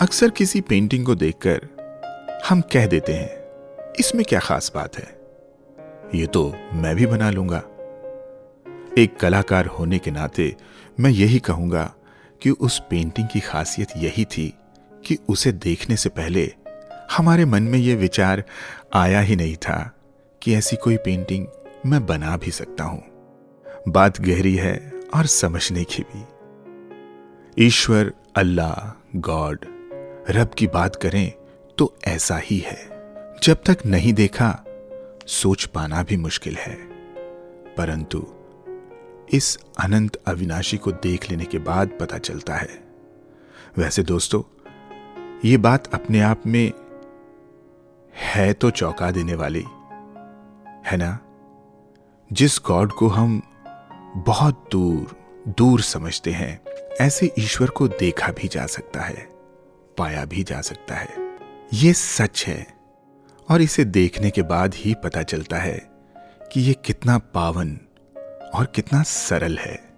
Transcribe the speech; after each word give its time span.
अक्सर 0.00 0.30
किसी 0.30 0.60
पेंटिंग 0.60 1.06
को 1.06 1.14
देखकर 1.14 1.68
हम 2.48 2.60
कह 2.60 2.86
देते 2.86 3.12
हैं, 3.12 3.92
इसमें 3.92 4.24
क्या 4.24 4.40
खास 4.40 4.72
बात 4.74 4.96
है? 4.98 5.06
ये 6.14 6.26
तो 6.26 6.54
मैं 6.72 6.96
भी 6.96 7.06
बना 7.06 7.30
लूँगा। 7.30 7.58
एक 8.98 9.16
कलाकार 9.20 9.66
होने 9.66 9.98
के 9.98 10.10
नाते 10.10 10.56
मैं 11.00 11.10
यही 11.10 11.38
कहूँगा 11.38 11.94
कि 12.42 12.50
उस 12.50 12.78
पेंटिंग 12.90 13.28
की 13.28 13.40
खासियत 13.40 13.88
यही 13.96 14.24
थी 14.24 14.54
कि 15.04 15.18
उसे 15.28 15.52
देखने 15.52 15.96
से 15.96 16.08
पहले 16.08 16.54
हमारे 17.12 17.44
मन 17.44 17.62
में 17.62 17.78
यह 17.78 17.96
विचार 17.96 18.44
आया 18.94 19.20
ही 19.20 19.36
नहीं 19.36 19.56
था 19.56 19.92
कि 20.42 20.54
ऐसी 20.54 20.76
कोई 20.76 20.96
पेंटिंग 20.96 21.46
मैं 21.86 22.06
बना 22.06 22.36
भी 22.36 22.50
सकता 22.50 22.84
हूँ। 22.84 23.02
बात 23.88 24.20
गहरी 24.20 24.54
है 24.54 24.92
और 25.14 25.26
समझने 25.26 25.84
की 25.84 26.02
भी। 26.02 26.24
ईश्वर, 27.66 28.12
अल्लाह, 28.36 29.02
गॉड 29.20 29.75
रब 30.30 30.48
की 30.48 30.66
बात 30.66 30.96
करें 30.96 31.32
तो 31.78 31.96
ऐसा 32.04 32.36
ही 32.36 32.58
है। 32.58 32.88
जब 33.42 33.62
तक 33.66 33.78
नहीं 33.86 34.12
देखा, 34.12 34.64
सोच 35.26 35.64
पाना 35.64 36.02
भी 36.02 36.16
मुश्किल 36.16 36.56
है। 36.56 36.74
परंतु 37.74 38.26
इस 39.32 39.58
अनंत 39.80 40.16
अविनाशी 40.26 40.76
को 40.76 40.92
देख 40.92 41.30
लेने 41.30 41.44
के 41.44 41.58
बाद 41.58 41.90
पता 42.00 42.18
चलता 42.18 42.54
है। 42.54 42.84
वैसे 43.76 44.02
दोस्तों, 44.02 44.42
ये 45.44 45.56
बात 45.56 45.94
अपने 45.94 46.20
आप 46.20 46.42
में 46.46 46.72
है 48.14 48.52
तो 48.52 48.70
चौंका 48.70 49.10
देने 49.10 49.34
वाली, 49.34 49.64
है 50.86 50.96
ना? 50.96 51.18
जिस 52.32 52.60
गॉड 52.66 52.92
को 52.92 53.08
हम 53.08 53.42
बहुत 54.16 54.68
दूर 54.72 55.16
दूर 55.48 55.80
समझते 55.80 56.30
हैं, 56.30 56.64
ऐसे 57.00 57.34
ईश्वर 57.38 57.70
को 57.70 57.88
देखा 57.88 58.32
भी 58.32 58.48
जा 58.48 58.66
सकता 58.66 59.00
है। 59.00 59.35
पाया 59.98 60.24
भी 60.24 60.42
जा 60.42 60.60
सकता 60.60 60.94
है। 60.94 61.08
ये 61.72 61.92
सच 61.92 62.44
है। 62.46 62.66
और 63.50 63.62
इसे 63.62 63.84
देखने 63.84 64.30
के 64.30 64.42
बाद 64.42 64.74
ही 64.74 64.94
पता 64.94 65.22
चलता 65.22 65.56
है 65.56 65.90
कि 66.52 66.60
ये 66.60 66.74
कितना 66.74 67.18
पावन 67.18 67.78
और 68.54 68.66
कितना 68.74 69.02
सरल 69.02 69.58
है। 69.58 69.94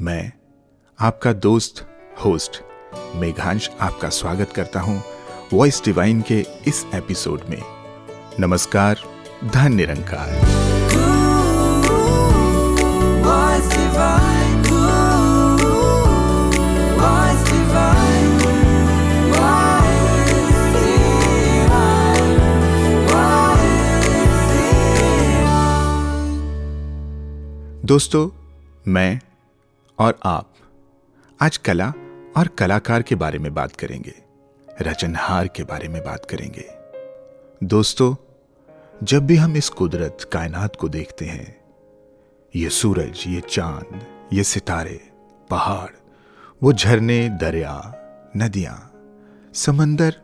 मैं 0.00 0.32
आपका 1.00 1.32
दोस्त, 1.32 1.86
होस्ट, 2.24 2.62
मेघांश 3.14 3.70
आपका 3.80 4.08
स्वागत 4.08 4.52
करता 4.56 4.80
हूँ 4.80 5.02
वॉइस 5.52 5.82
डिवाइन 5.84 6.22
के 6.22 6.46
इस 6.66 6.86
एपिसोड 6.94 7.40
में। 7.48 7.62
नमस्कार 8.40 8.96
धन 9.44 9.72
निरंकार। 9.72 10.36
दोस्तों, 27.86 28.30
मैं 28.88 29.20
और 29.98 30.18
आप 30.24 30.52
आज 31.42 31.56
कला 31.56 31.92
और 32.36 32.48
कलाकार 32.48 33.02
के 33.02 33.14
बारे 33.14 33.38
में 33.38 33.54
बात 33.54 33.76
करेंगे, 33.76 34.14
रचनहार 34.82 35.48
के 35.48 35.62
बारे 35.62 35.88
में 35.88 36.04
बात 36.04 36.24
करेंगे। 36.24 36.64
दोस्तों, 37.66 38.14
जब 39.02 39.26
भी 39.26 39.36
हम 39.36 39.56
इस 39.56 39.68
कुदरत 39.68 40.30
कायनात 40.32 40.76
को 40.76 40.88
देखते 40.88 41.24
हैं, 41.24 41.64
ये 42.56 42.70
सूरज, 42.70 43.24
ये 43.26 43.40
चाँद, 43.40 44.06
ये 44.32 44.44
सितारे, 44.44 45.10
पहाड़, 45.50 45.90
वो 46.62 46.72
झरने, 46.72 47.28
दरिया, 47.28 47.92
नदियाँ, 48.36 48.92
समंदर, 49.54 50.16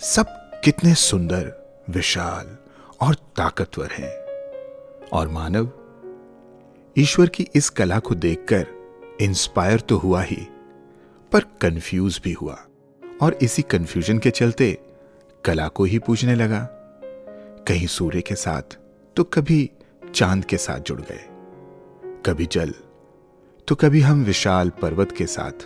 सब 0.00 0.26
कितने 0.64 0.94
सुंदर, 0.94 1.52
विशाल 1.90 2.56
और 3.00 3.14
ताकतवर 3.14 3.90
हैं। 3.90 4.20
और 5.12 5.28
मानव 5.28 5.72
ईश्वर 7.00 7.28
की 7.28 7.46
इस 7.54 7.68
कला 7.70 7.98
को 7.98 8.14
देखकर 8.14 8.66
इंस्पायर 9.20 9.80
तो 9.80 9.96
हुआ 9.96 10.22
ही, 10.22 10.36
पर 11.32 11.44
कंफ्यूज 11.60 12.20
भी 12.24 12.32
हुआ 12.32 12.56
और 13.22 13.34
इसी 13.42 13.62
कंफ्यूजन 13.62 14.18
के 14.18 14.30
चलते 14.30 14.72
कला 15.44 15.68
को 15.68 15.84
ही 15.84 15.98
पूजने 15.98 16.34
लगा। 16.34 16.58
कहीं 17.68 17.86
सूर्य 17.86 18.20
के 18.20 18.34
साथ 18.34 18.76
तो 19.16 19.24
कभी 19.24 19.70
चाँद 20.14 20.44
के 20.44 20.56
साथ 20.56 20.80
जुड़ 20.80 21.00
गए, 21.00 21.24
कभी 22.26 22.46
जल 22.46 22.74
तो 23.68 23.74
कभी 23.74 24.00
हम 24.00 24.24
विशाल 24.24 24.70
पर्वत 24.82 25.12
के 25.12 25.26
साथ, 25.26 25.64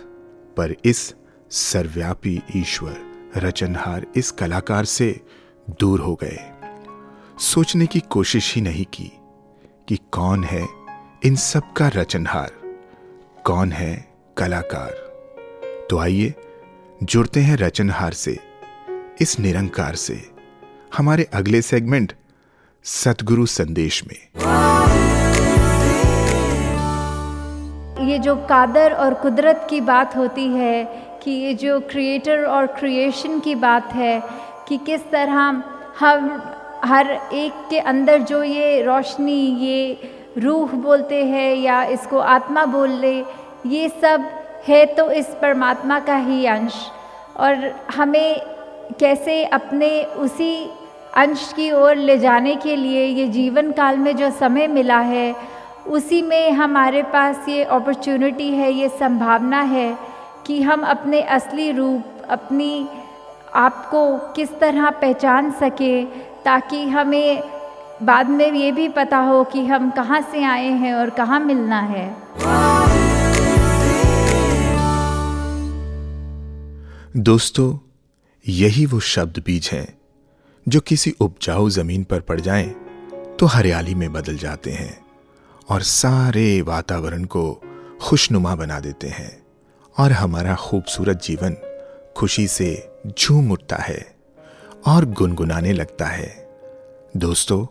पर 0.57 0.75
इस 0.85 1.13
सर्वव्यापी 1.51 2.41
ईश्वर 2.55 2.97
रचनहार 3.37 4.05
इस 4.15 4.31
कलाकार 4.31 4.85
से 4.85 5.11
दूर 5.79 5.99
हो 5.99 6.15
गए। 6.23 6.39
सोचने 7.43 7.87
की 7.87 7.99
कोशिश 7.99 8.53
ही 8.55 8.61
नहीं 8.61 8.85
की 8.93 9.11
कि 9.89 9.99
कौन 10.11 10.43
है 10.43 10.65
इन 11.23 11.35
सब 11.35 11.73
का 11.73 11.87
रचनहार 11.87 12.51
कौन 13.43 13.71
है 13.71 14.07
कलाकार? 14.37 14.91
तो 15.89 15.97
आइए 15.97 16.33
जुड़ते 17.03 17.39
हैं 17.39 17.57
रचनहार 17.57 18.13
से, 18.13 18.37
इस 19.21 19.39
निरंकार 19.39 19.95
से, 19.95 20.29
हमारे 20.97 21.27
अगले 21.33 21.61
सेगमेंट, 21.61 22.13
सतगुरु 22.83 23.45
संदेश 23.45 24.03
में। 24.07 24.17
ये 28.07 28.19
जो 28.19 28.35
कादर 28.35 28.93
और 28.93 29.13
कुदरत 29.13 29.67
की 29.69 29.81
बात 29.81 30.15
होती 30.15 30.47
है, 30.47 30.85
कि 31.23 31.31
ये 31.31 31.53
जो 31.53 31.79
क्रिएटर 31.79 32.45
और 32.45 32.65
क्रिएशन 32.67 33.39
की 33.39 33.55
बात 33.55 33.93
है, 33.93 34.21
कि 34.67 34.77
किस 34.77 35.01
तरह 35.11 35.63
हम 35.99 36.43
हर 36.83 37.11
एक 37.33 37.67
के 37.69 37.79
अंदर 37.79 38.21
जो 38.21 38.43
ये 38.43 38.81
रोशनी, 38.81 39.41
ये 39.65 40.11
रूह 40.37 40.71
बोलते 40.73 41.23
हैं 41.25 41.55
या 41.55 41.83
इसको 41.85 42.17
आत्मा 42.19 42.65
बोल 42.65 42.89
ले, 42.91 43.17
ये 43.65 43.89
सब 44.01 44.29
है 44.67 44.85
तो 44.85 45.09
इस 45.11 45.27
परमात्मा 45.41 45.99
का 45.99 46.15
ही 46.15 46.45
अंश। 46.45 46.73
और 47.37 47.71
हमें 47.95 48.41
कैसे 48.99 49.43
अपने 49.45 49.89
उसी 50.03 50.53
अंश 51.17 51.51
की 51.55 51.71
ओर 51.71 51.95
ले 51.95 52.17
जाने 52.17 52.55
के 52.55 52.75
लिए 52.75 53.05
ये 53.05 53.27
जीवन 53.27 53.71
काल 53.71 53.97
में 53.97 54.15
जो 54.15 54.29
समय 54.31 54.67
मिला 54.67 54.99
है, 54.99 55.35
उसी 55.87 56.21
में 56.21 56.51
हमारे 56.51 57.01
पास 57.03 57.47
ये 57.49 57.63
अपॉर्चुनिटी 57.63 58.49
है, 58.49 58.71
ये 58.71 58.89
संभावना 58.89 59.61
है 59.61 59.97
कि 60.47 60.61
हम 60.61 60.83
अपने 60.83 61.21
असली 61.21 61.71
रूप, 61.71 62.03
अपनी 62.29 62.87
आप 63.55 63.85
को 63.91 64.17
किस 64.35 64.57
तरह 64.59 64.89
पहचान 64.91 65.51
सके, 65.51 66.03
ताकि 66.45 66.83
हमें 66.87 67.41
बाद 68.03 68.29
में 68.29 68.51
ये 68.53 68.71
भी 68.71 68.87
पता 68.89 69.17
हो 69.17 69.43
कि 69.43 69.65
हम 69.65 69.91
कहाँ 69.91 70.21
से 70.21 70.43
आए 70.43 70.69
हैं 70.69 70.93
और 70.93 71.09
कहाँ 71.09 71.39
मिलना 71.39 71.79
है। 71.79 72.07
दोस्तों, 77.17 77.77
यही 78.47 78.85
वो 78.85 78.99
शब्द 78.99 79.43
बीज 79.45 79.69
हैं 79.73 79.97
जो 80.67 80.79
किसी 80.79 81.15
उपजाऊ 81.21 81.69
ज़मीन 81.69 82.03
पर 82.03 82.19
पड़ 82.19 82.41
जाएँ 82.41 82.75
तो 83.39 83.45
हरियाली 83.45 83.95
में 83.95 84.13
बदल 84.13 84.37
जाते 84.37 84.71
हैं 84.71 85.05
और 85.69 85.81
सारे 85.81 86.61
वातावरण 86.61 87.23
को 87.23 87.61
खुशनुमा 88.01 88.55
बना 88.55 88.79
देते 88.79 89.07
हैं 89.07 89.43
और 89.99 90.11
हमारा 90.11 90.55
खूबसूरत 90.55 91.21
जीवन 91.23 91.55
खुशी 92.17 92.47
से 92.47 92.89
झूम 93.19 93.51
उठता 93.51 93.75
है 93.75 94.15
और 94.87 95.05
गुनगुनाने 95.05 95.73
लगता 95.73 96.05
है। 96.05 96.49
दोस्तों 97.17 97.65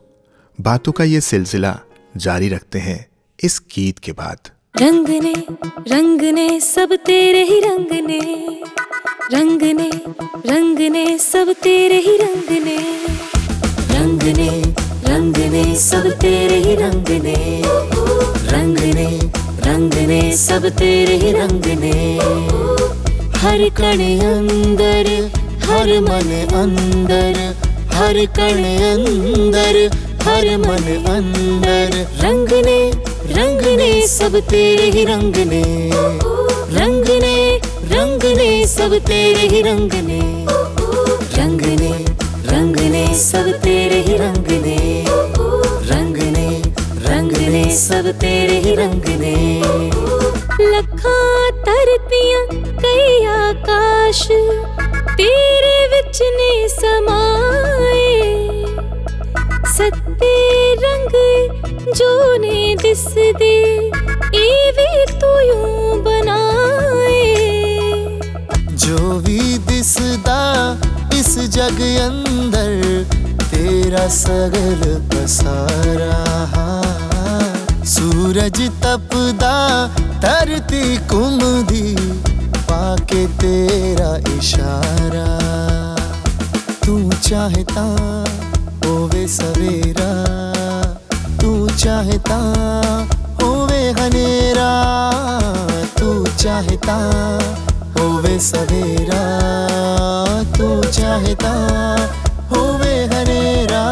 बातों 0.60 0.92
का 0.92 1.04
ये 1.04 1.20
सिलसिला 1.20 1.78
जारी 2.16 2.48
रखते 2.48 2.78
हैं 2.78 3.06
इस 3.42 3.62
गीत 3.74 3.98
के 3.98 4.12
बाद। 4.12 4.38
रंग 4.82 5.08
ने 5.08 5.34
रंग 5.94 6.22
ने 6.22 6.60
सब 6.60 6.94
तेरे 7.06 7.44
ही 7.44 7.60
रंग 7.60 7.92
ने 7.92 9.90
रंग 10.50 10.92
ने 10.92 11.18
सब 11.18 11.52
तेरे 11.52 11.98
ही 11.98 12.16
रंग 12.16 12.50
ने 12.66 12.78
रंग 15.08 15.36
ने 15.36 15.76
सब 15.76 16.10
तेरे 16.10 16.56
ही 16.56 16.74
रंग 16.76 17.08
ने 17.08 17.54
रंग 19.66 19.94
ने 20.08 20.36
सब 20.36 20.68
तेरे 20.68 21.16
ही 21.16 21.32
रंग 21.32 21.66
ने 21.66 22.16
हर 23.38 23.68
कण 23.70 24.00
अंदर, 24.28 25.08
हर 25.64 26.00
मन 26.00 26.30
अंदर, 26.54 27.38
हर 27.94 28.26
कण 28.26 28.62
अंदर 28.92 29.90
हर 30.26 30.46
मन 30.58 30.86
अंदर। 31.08 31.96
रंग 32.20 32.52
ने 32.66 32.78
रंग 33.34 33.60
ने 33.78 34.06
सब 34.06 34.38
तेरे 34.50 34.90
ही 34.90 35.04
रंग 35.04 35.36
ने 35.46 35.62
रंग 36.74 37.08
ने 37.22 37.36
रंग 37.92 38.24
ने 38.36 38.66
सब 38.66 38.98
तेरे 38.98 39.46
ही 39.48 39.60
रंग 39.62 39.92
ने 40.06 40.20
रंग 41.38 41.60
ने 41.80 41.92
रंग 42.50 42.76
ने 42.92 43.06
सब 43.18 43.50
तेरे 43.62 44.00
ही 44.00 44.16
रंग 44.16 44.48
ने 44.64 44.78
रंग 45.90 46.16
ने 46.36 46.48
रंग 47.08 47.36
ने 47.48 47.64
सब 47.76 48.10
तेरे 48.20 48.58
ही 48.58 48.74
रंग 48.74 49.08
ने 49.20 49.34
लखा 50.60 51.50
तरतियाँ, 51.50 52.46
कई 52.78 53.24
आकाश, 53.26 54.26
तेरे 55.16 55.76
विच 55.86 56.22
ने 56.22 56.68
समाए। 56.68 58.43
सत्ते 59.76 60.34
रंग 60.80 61.14
जो 61.94 62.10
ने 62.38 62.58
दिस 62.82 63.04
दे 63.38 63.54
ए 64.34 64.72
भी 64.76 64.90
तू 65.12 65.30
यूँ 65.40 66.02
बनाए। 66.02 67.24
जो 68.84 68.98
भी 69.20 69.58
दिसदा 69.68 70.42
इस 71.18 71.32
जग 71.56 71.80
अंदर, 72.00 72.70
तेरा 73.44 74.06
सगल 74.18 74.84
पसारा 75.10 76.20
सूरज 77.94 78.60
तपदा 78.84 79.56
धरती 80.20 80.96
कुमदी 81.06 81.96
पाके 82.70 83.26
तेरा 83.42 84.16
इशारा। 84.36 85.28
तू 86.86 86.98
चाहता 87.28 87.84
सवेरा 89.28 90.10
तू 91.40 91.50
चाहता 91.82 92.36
होवे 93.42 93.80
हनेरा 93.98 94.70
तू 96.00 96.10
चाहता 96.42 96.96
होवे 97.98 98.38
सवेरा 98.48 99.22
तू 100.58 100.68
चाहता 100.98 101.52
होवे 102.52 102.94
हनेरा। 103.14 103.82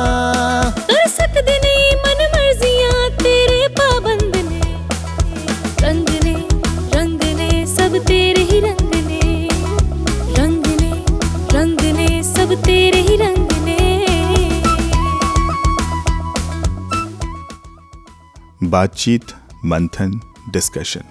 बातचीत, 18.73 19.25
मंथन 19.65 20.13
डिस्कशन 20.51 21.03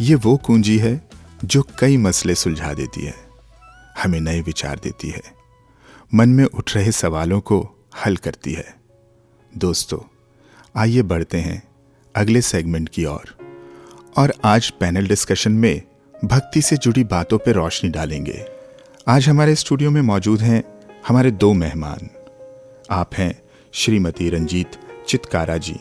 ये 0.00 0.14
वो 0.14 0.36
कुंजी 0.36 0.76
है 0.78 1.08
जो 1.44 1.62
कई 1.78 1.96
मसले 1.96 2.34
सुलझा 2.34 2.72
देती 2.74 3.04
है, 3.04 3.14
हमें 4.02 4.20
नए 4.20 4.40
विचार 4.40 4.78
देती 4.78 5.08
है, 5.08 5.22
मन 6.14 6.28
में 6.28 6.44
उठ 6.44 6.74
रहे 6.76 6.92
सवालों 6.92 7.40
को 7.40 7.58
हल 8.04 8.16
करती 8.16 8.52
है। 8.52 8.74
दोस्तों, 9.52 9.98
आइए 10.76 11.02
बढ़ते 11.02 11.38
हैं 11.38 11.62
अगले 12.14 12.40
सेगमेंट 12.42 12.88
की 12.88 13.04
ओर, 13.04 13.36
और 14.16 14.34
आज 14.44 14.70
पैनल 14.70 15.08
डिस्कशन 15.08 15.52
में 15.52 15.82
भक्ति 16.24 16.62
से 16.62 16.76
जुड़ी 16.76 17.04
बातों 17.04 17.38
पर 17.38 17.52
रोशनी 17.52 17.90
डालेंगे। 17.90 18.44
आज 19.08 19.28
हमारे 19.28 19.54
स्टूडियो 19.54 19.90
में 19.90 20.02
मौजूद 20.02 20.40
हैं 20.40 20.62
हमारे 21.08 21.30
दो 21.30 21.52
मेहमान। 21.52 22.10
आप 22.90 23.14
हैं 23.14 23.42
Shrimati 23.72 24.30
Ranjit 24.30 24.80
Chitkara 25.08 25.56
ji. 25.56 25.80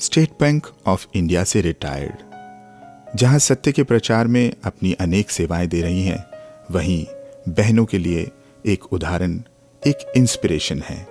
State 0.00 0.30
Bank 0.40 0.66
of 0.86 1.06
India 1.14 1.44
से 1.44 1.60
रिटायर्ड। 1.60 3.16
जहाँ 3.16 3.38
सत्य 3.38 3.72
के 3.72 3.82
प्रचार 3.82 4.26
में 4.26 4.52
अपनी 4.64 4.92
अनेक 4.92 5.30
सेवाएँ 5.30 5.66
दे 5.66 5.82
रही 5.82 6.02
हैं, 6.02 6.24
वहीं 6.70 7.06
बहनों 7.48 7.84
के 7.84 7.98
लिए 7.98 8.30
एक 8.66 8.92
उदाहरण, 8.92 9.42
एक 9.86 10.12
इंस्पिरेशन 10.16 10.82
है। 10.82 11.08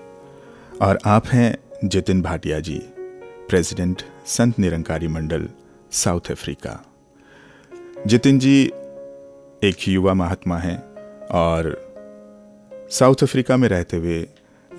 और 0.81 0.99
आप 1.05 1.27
हैं 1.27 1.57
Jitin 1.85 2.21
Bhatia 2.21 2.59
ji 2.59 2.79
president 3.49 4.01
Sant 4.25 4.59
Nirankari 4.59 5.07
Mandal 5.07 5.49
South 5.91 6.31
Africa 6.31 6.85
Jitin 8.07 8.39
ji 8.39 8.65
एक 9.63 9.75
युवा 9.87 10.13
महात्मा 10.13 10.57
हैं 10.57 10.77
और 11.27 11.89
साउथ 12.91 13.23
अफ्रीका 13.23 13.57
में 13.57 13.69
रहते 13.69 13.97
हुए 13.97 14.27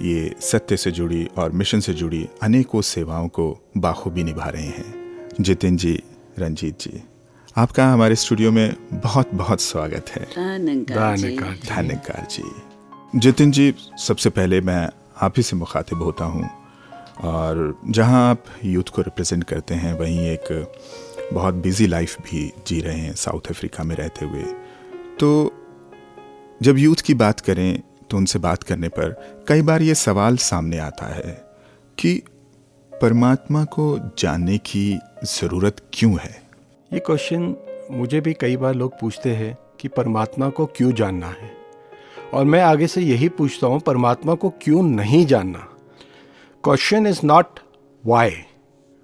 ये 0.02 0.34
सत्य 0.40 0.76
से 0.76 0.90
जुड़ी 0.90 1.28
और 1.38 1.52
मिशन 1.52 1.80
से 1.80 1.94
जुड़ी 1.94 2.28
अनेकों 2.42 2.80
सेवाओं 2.82 3.28
को 3.28 3.70
बाखूबी 3.76 4.24
निभा 4.24 4.48
रहे 4.48 4.66
हैं। 4.66 5.28
जितिन 5.40 5.76
जी 5.76 6.02
रंजीत 6.38 6.80
जी 6.80 7.02
आपका 7.56 7.86
हमारे 7.92 8.14
स्टूडियो 8.14 8.52
में 8.52 8.76
बहुत 8.92 9.34
बहुत 9.34 9.60
स्वागत 9.60 10.08
है। 10.08 10.24
धन्यकार 11.66 12.26
जी। 12.30 12.42
जितिन 13.16 13.50
जी 13.50 13.74
सबसे 13.98 14.30
पहले 14.30 14.60
मैं 14.60 14.88
आप 15.20 15.34
ही 15.36 15.42
से 15.42 15.56
मुखातिब 15.56 16.02
होता 16.02 16.24
हूँ 16.24 16.50
और 17.20 17.80
जहाँ 17.88 18.30
आप 18.30 18.44
यूथ 18.64 18.82
को 18.82 19.02
रिप्रेजेंट 19.02 19.44
करते 19.44 19.74
हैं 19.74 19.98
वहीं 19.98 20.20
एक 20.20 20.72
बहुत 21.32 21.54
बिज़ी 21.54 21.86
लाइफ 21.86 22.20
भी 22.20 22.52
जी 22.66 22.80
रहे 22.80 22.98
हैं 22.98 23.14
साउथ 23.14 23.50
अफ्रीका 23.50 23.84
में 23.84 23.96
रहते 23.96 24.24
हुए। 24.24 24.42
तो 25.20 25.52
जब 26.62 26.78
यूथ 26.78 26.96
की 26.96 27.14
बात 27.14 27.40
करें 27.40 27.82
तो 28.10 28.16
उनसे 28.16 28.38
बात 28.38 28.62
करने 28.62 28.88
पर 28.88 29.38
कई 29.48 29.62
बार 29.62 29.82
ये 29.82 29.94
सवाल 29.94 30.36
सामने 30.36 30.78
आता 30.78 31.06
है 31.06 31.44
कि 31.98 32.22
परमात्मा 32.92 33.64
को 33.64 33.98
जानने 34.18 34.58
की 34.58 34.98
ज़रूरत 35.24 35.76
क्यों 35.92 36.18
है? 36.20 36.42
ये 36.92 36.98
क्वेश्चन 36.98 37.56
मुझे 37.90 38.20
भी 38.20 38.32
कई 38.32 38.56
बार 38.56 38.74
लोग 38.74 39.00
पूछते 39.00 39.34
हैं 39.34 39.58
कि 39.80 39.88
परमात्मा 39.88 40.48
को 40.48 40.66
क्यों 40.66 40.92
जानना 40.92 41.26
है? 41.26 41.50
और 42.34 42.44
मैं 42.44 42.62
आगे 42.62 42.86
से 42.86 43.00
यही 43.00 43.28
पूछता 43.28 43.66
हूँ, 43.66 43.80
परमात्मा 43.80 44.34
को 44.34 44.50
क्यों 44.50 44.82
नहीं 44.82 45.26
जानना? 45.26 45.66
Question 46.64 47.06
is 47.06 47.20
not 47.24 47.60
why 48.06 48.30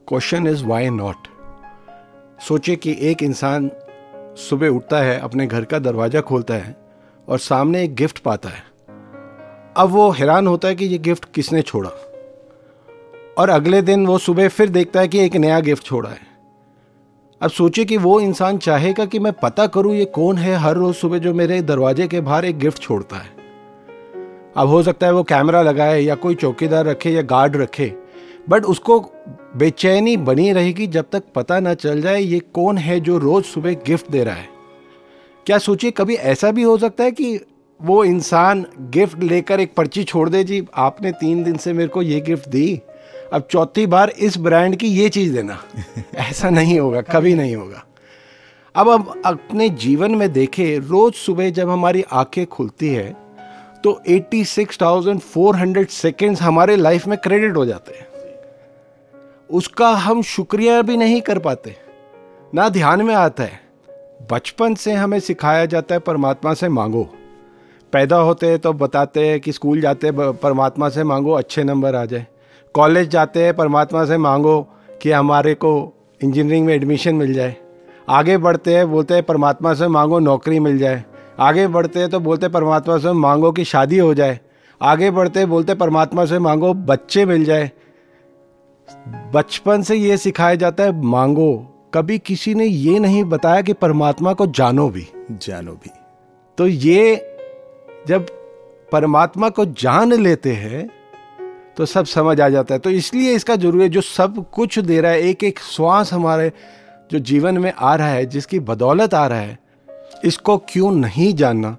question 0.08 0.46
is 0.46 0.64
why 0.64 0.90
not 0.90 1.16
सोचे 2.42 2.76
कि 2.76 2.96
एक 3.00 3.22
इंसान 3.22 3.70
सुबह 4.38 4.68
उठता 4.68 4.98
है, 4.98 5.18
अपने 5.20 5.46
घर 5.46 5.64
का 5.64 5.78
दरवाज़ा 5.78 6.20
खोलता 6.20 6.54
है 6.54 6.76
और 7.28 7.38
सामने 7.38 7.84
एक 7.84 7.94
गिफ्ट 7.94 8.18
पाता 8.18 8.48
है। 8.48 8.75
अब 9.76 9.88
वो 9.88 10.10
हैरान 10.10 10.46
होता 10.46 10.68
है 10.68 10.74
कि 10.74 10.84
ये 10.84 10.98
गिफ्ट 10.98 11.24
किसने 11.34 11.62
छोड़ा। 11.62 11.90
और 13.38 13.48
अगले 13.48 13.80
दिन 13.82 14.06
वो 14.06 14.18
सुबह 14.18 14.48
फिर 14.48 14.68
देखता 14.68 15.00
है 15.00 15.08
कि 15.08 15.18
एक 15.18 15.34
नया 15.36 15.58
गिफ्ट 15.60 15.84
छोड़ा 15.84 16.10
है। 16.10 16.20
अब 17.40 17.50
सोचिए 17.50 17.84
कि 17.84 17.96
वो 17.96 18.20
इंसान 18.20 18.58
चाहेगा 18.58 19.04
कि 19.04 19.18
मैं 19.18 19.32
पता 19.32 19.66
करूँ 19.66 19.94
ये 19.94 20.04
कौन 20.04 20.38
है 20.38 20.54
हर 20.56 20.76
रोज 20.76 20.94
सुबह 20.94 21.18
जो 21.18 21.32
मेरे 21.34 21.60
दरवाजे 21.62 22.06
के 22.08 22.20
बाहर 22.20 22.44
एक 22.44 22.58
गिफ्ट 22.58 22.82
छोड़ता 22.82 23.16
है। 23.16 23.30
अब 24.56 24.68
हो 24.68 24.82
सकता 24.82 25.06
है 25.06 25.12
वो 25.12 25.22
कैमरा 25.22 25.62
लगाए 25.62 26.00
या 26.00 26.14
कोई 26.14 26.34
चौकीदार 26.34 26.84
रखे 26.84 27.10
या 27.10 27.22
गार्ड 27.22 27.56
रखे, 27.56 27.92
बट 28.48 28.64
उसको 28.64 28.98
बेचैनी 29.56 30.16
बनी 30.16 30.52
रहेगी 30.52 30.86
जब 30.86 31.10
तक 31.12 31.22
पता 31.34 31.58
ना 31.60 31.74
चल 31.74 32.00
जाए 32.00 32.20
ये 32.20 32.38
कौन 32.54 32.78
है 32.78 32.98
जो 33.00 33.18
रोज 33.18 33.44
सुबह 33.44 33.74
गिफ्ट 33.86 34.10
दे 34.10 34.24
रहा 34.24 34.34
है। 34.34 34.48
क्या 35.46 35.58
सोचिए, 35.58 35.90
कभी 35.90 36.14
ऐसा 36.14 36.50
भी 36.50 36.62
हो 36.62 36.78
सकता 36.78 37.04
है 37.04 37.10
कि 37.10 37.38
वो 37.82 38.04
इंसान 38.04 38.66
गिफ्ट 38.80 39.18
लेकर 39.22 39.60
एक 39.60 39.74
पर्ची 39.74 40.04
छोड़ 40.04 40.28
दे 40.28 40.44
जी 40.44 40.66
आपने 40.74 41.12
तीन 41.12 41.44
दिन 41.44 41.56
से 41.56 41.72
मेरे 41.72 41.88
को 41.88 42.02
ये 42.02 42.20
गिफ्ट 42.20 42.48
दी 42.48 42.80
अब 43.32 43.48
चौथी 43.50 43.86
बार 43.86 44.10
इस 44.10 44.38
ब्रांड 44.38 44.76
की 44.76 44.86
ये 44.86 45.08
चीज़ 45.08 45.34
देना। 45.34 45.64
ऐसा 46.14 46.50
नहीं 46.50 46.80
होगा 46.80 47.00
कभी 47.00 47.34
नहीं 47.34 47.56
होगा। 47.56 47.84
अब 48.76 48.88
हम 48.88 49.22
अपने 49.26 49.68
जीवन 49.68 50.14
में 50.14 50.32
देखें 50.32 50.78
रोज 50.78 51.14
सुबह 51.14 51.50
जब 51.50 51.70
हमारी 51.70 52.04
आँखें 52.12 52.46
खुलती 52.46 52.88
है 52.88 53.16
तो 53.84 54.02
86,400 54.08 55.90
सेकेंड्स 55.90 56.42
हमारे 56.42 56.76
लाइफ 56.76 57.06
में 57.06 57.18
क्रेडिट 57.18 57.56
हो 57.56 57.66
जाते 57.66 57.98
हैं। 57.98 58.06
उसका 59.50 59.88
हम 59.88 60.22
शुक्रिया 60.22 60.82
भी 60.82 60.96
नहीं 60.96 61.20
कर 61.20 61.38
पाते। 61.38 61.76
ना 62.54 62.68
ध्यान 62.68 63.02
में 63.02 63.14
आता 63.14 63.42
है। 63.42 63.60
बचपन 64.32 64.74
से 64.74 64.92
हमें 64.92 65.20
सिखाया 65.20 65.66
जाता 65.66 65.94
है 65.94 65.98
परमात्मा 65.98 66.54
से 66.54 66.68
मांगो। 66.68 67.14
पैदा 67.92 68.16
होते 68.16 68.46
हैं 68.46 68.58
तो 68.58 68.72
बताते 68.72 69.26
हैं 69.28 69.40
कि 69.40 69.52
स्कूल 69.52 69.80
जाते 69.80 70.06
हैं 70.06 70.32
परमात्मा 70.32 70.88
से 70.88 71.04
मांगो 71.04 71.32
अच्छे 71.32 71.64
नंबर 71.64 71.94
आ 71.94 72.04
जाए। 72.04 72.26
कॉलेज 72.74 73.08
जाते 73.08 73.44
हैं 73.44 73.54
परमात्मा 73.56 74.04
से 74.04 74.16
मांगो 74.18 74.60
कि 75.02 75.10
हमारे 75.10 75.54
को 75.54 75.92
इंजीनियरिंग 76.20 76.66
में 76.66 76.74
एडमिशन 76.74 77.14
मिल 77.14 77.32
जाए। 77.34 77.56
आगे 78.08 78.38
बढ़ते 78.38 78.74
हैं 78.76 78.90
बोलते 78.90 79.14
हैं 79.14 79.22
परमात्मा 79.22 79.74
से 79.74 79.88
मांगो 79.88 80.18
नौकरी 80.18 80.60
मिल 80.60 80.78
जाए। 80.78 81.04
आगे 81.40 81.66
बढ़ते 81.68 82.00
हैं 82.00 82.08
तो 82.10 82.20
बोलते 82.20 82.48
परमात्मा 82.48 82.98
से 82.98 83.12
मांगो 83.12 83.52
कि 83.52 83.64
शादी 83.64 83.98
हो 83.98 84.14
जाए। 84.14 84.40
आगे 84.80 85.10
बढ़ते 85.10 85.46
बोलते 85.46 85.74
परमात्मा 85.74 86.24
से 86.24 86.38
मांगो 86.38 86.72
बच्चे 86.74 87.24
मिल 87.24 87.44
जाए। 87.44 87.70
बचपन 89.34 89.82
से 89.82 89.96
ये 89.96 90.16
सिखाया 90.16 90.54
जाता 90.54 90.84
है 90.84 91.02
मांगो। 91.02 91.54
कभी 91.94 92.18
किसी 92.18 92.54
ने 92.54 92.64
ये 92.64 92.98
नहीं 92.98 93.24
बताया 93.24 93.62
कि 93.62 93.72
परमात्मा 93.72 94.32
को 94.32 94.46
जानो 94.46 94.88
भी। 94.88 95.06
जानो 95.30 95.72
भी। 95.72 95.90
तो 96.58 96.66
ये 96.66 97.16
जब 98.08 98.26
परमात्मा 98.92 99.48
को 99.48 99.64
जान 99.64 100.12
लेते 100.12 100.52
हैं 100.52 100.88
तो 101.76 101.86
सब 101.86 102.04
समझ 102.06 102.40
आ 102.40 102.48
जाता 102.48 102.74
है। 102.74 102.78
तो 102.80 102.90
इसलिए 102.90 103.32
इसका 103.34 103.56
ज़रूरी 103.56 103.82
है, 103.82 103.88
जो 103.88 104.00
सब 104.00 104.44
कुछ 104.50 104.78
दे 104.78 105.00
रहा 105.00 105.12
है 105.12 105.20
एक 105.20 105.44
एक 105.44 105.58
श्वास 105.60 106.12
हमारे 106.12 106.52
जो 107.10 107.18
जीवन 107.20 107.58
में 107.58 107.72
आ 107.72 107.94
रहा 107.94 108.08
है, 108.08 108.26
जिसकी 108.26 108.60
बदौलत 108.60 109.14
आ 109.14 109.26
रहा 109.26 109.38
है, 109.38 109.58
इसको 110.24 110.56
क्यों 110.68 110.92
नहीं 110.92 111.32
जानना? 111.34 111.76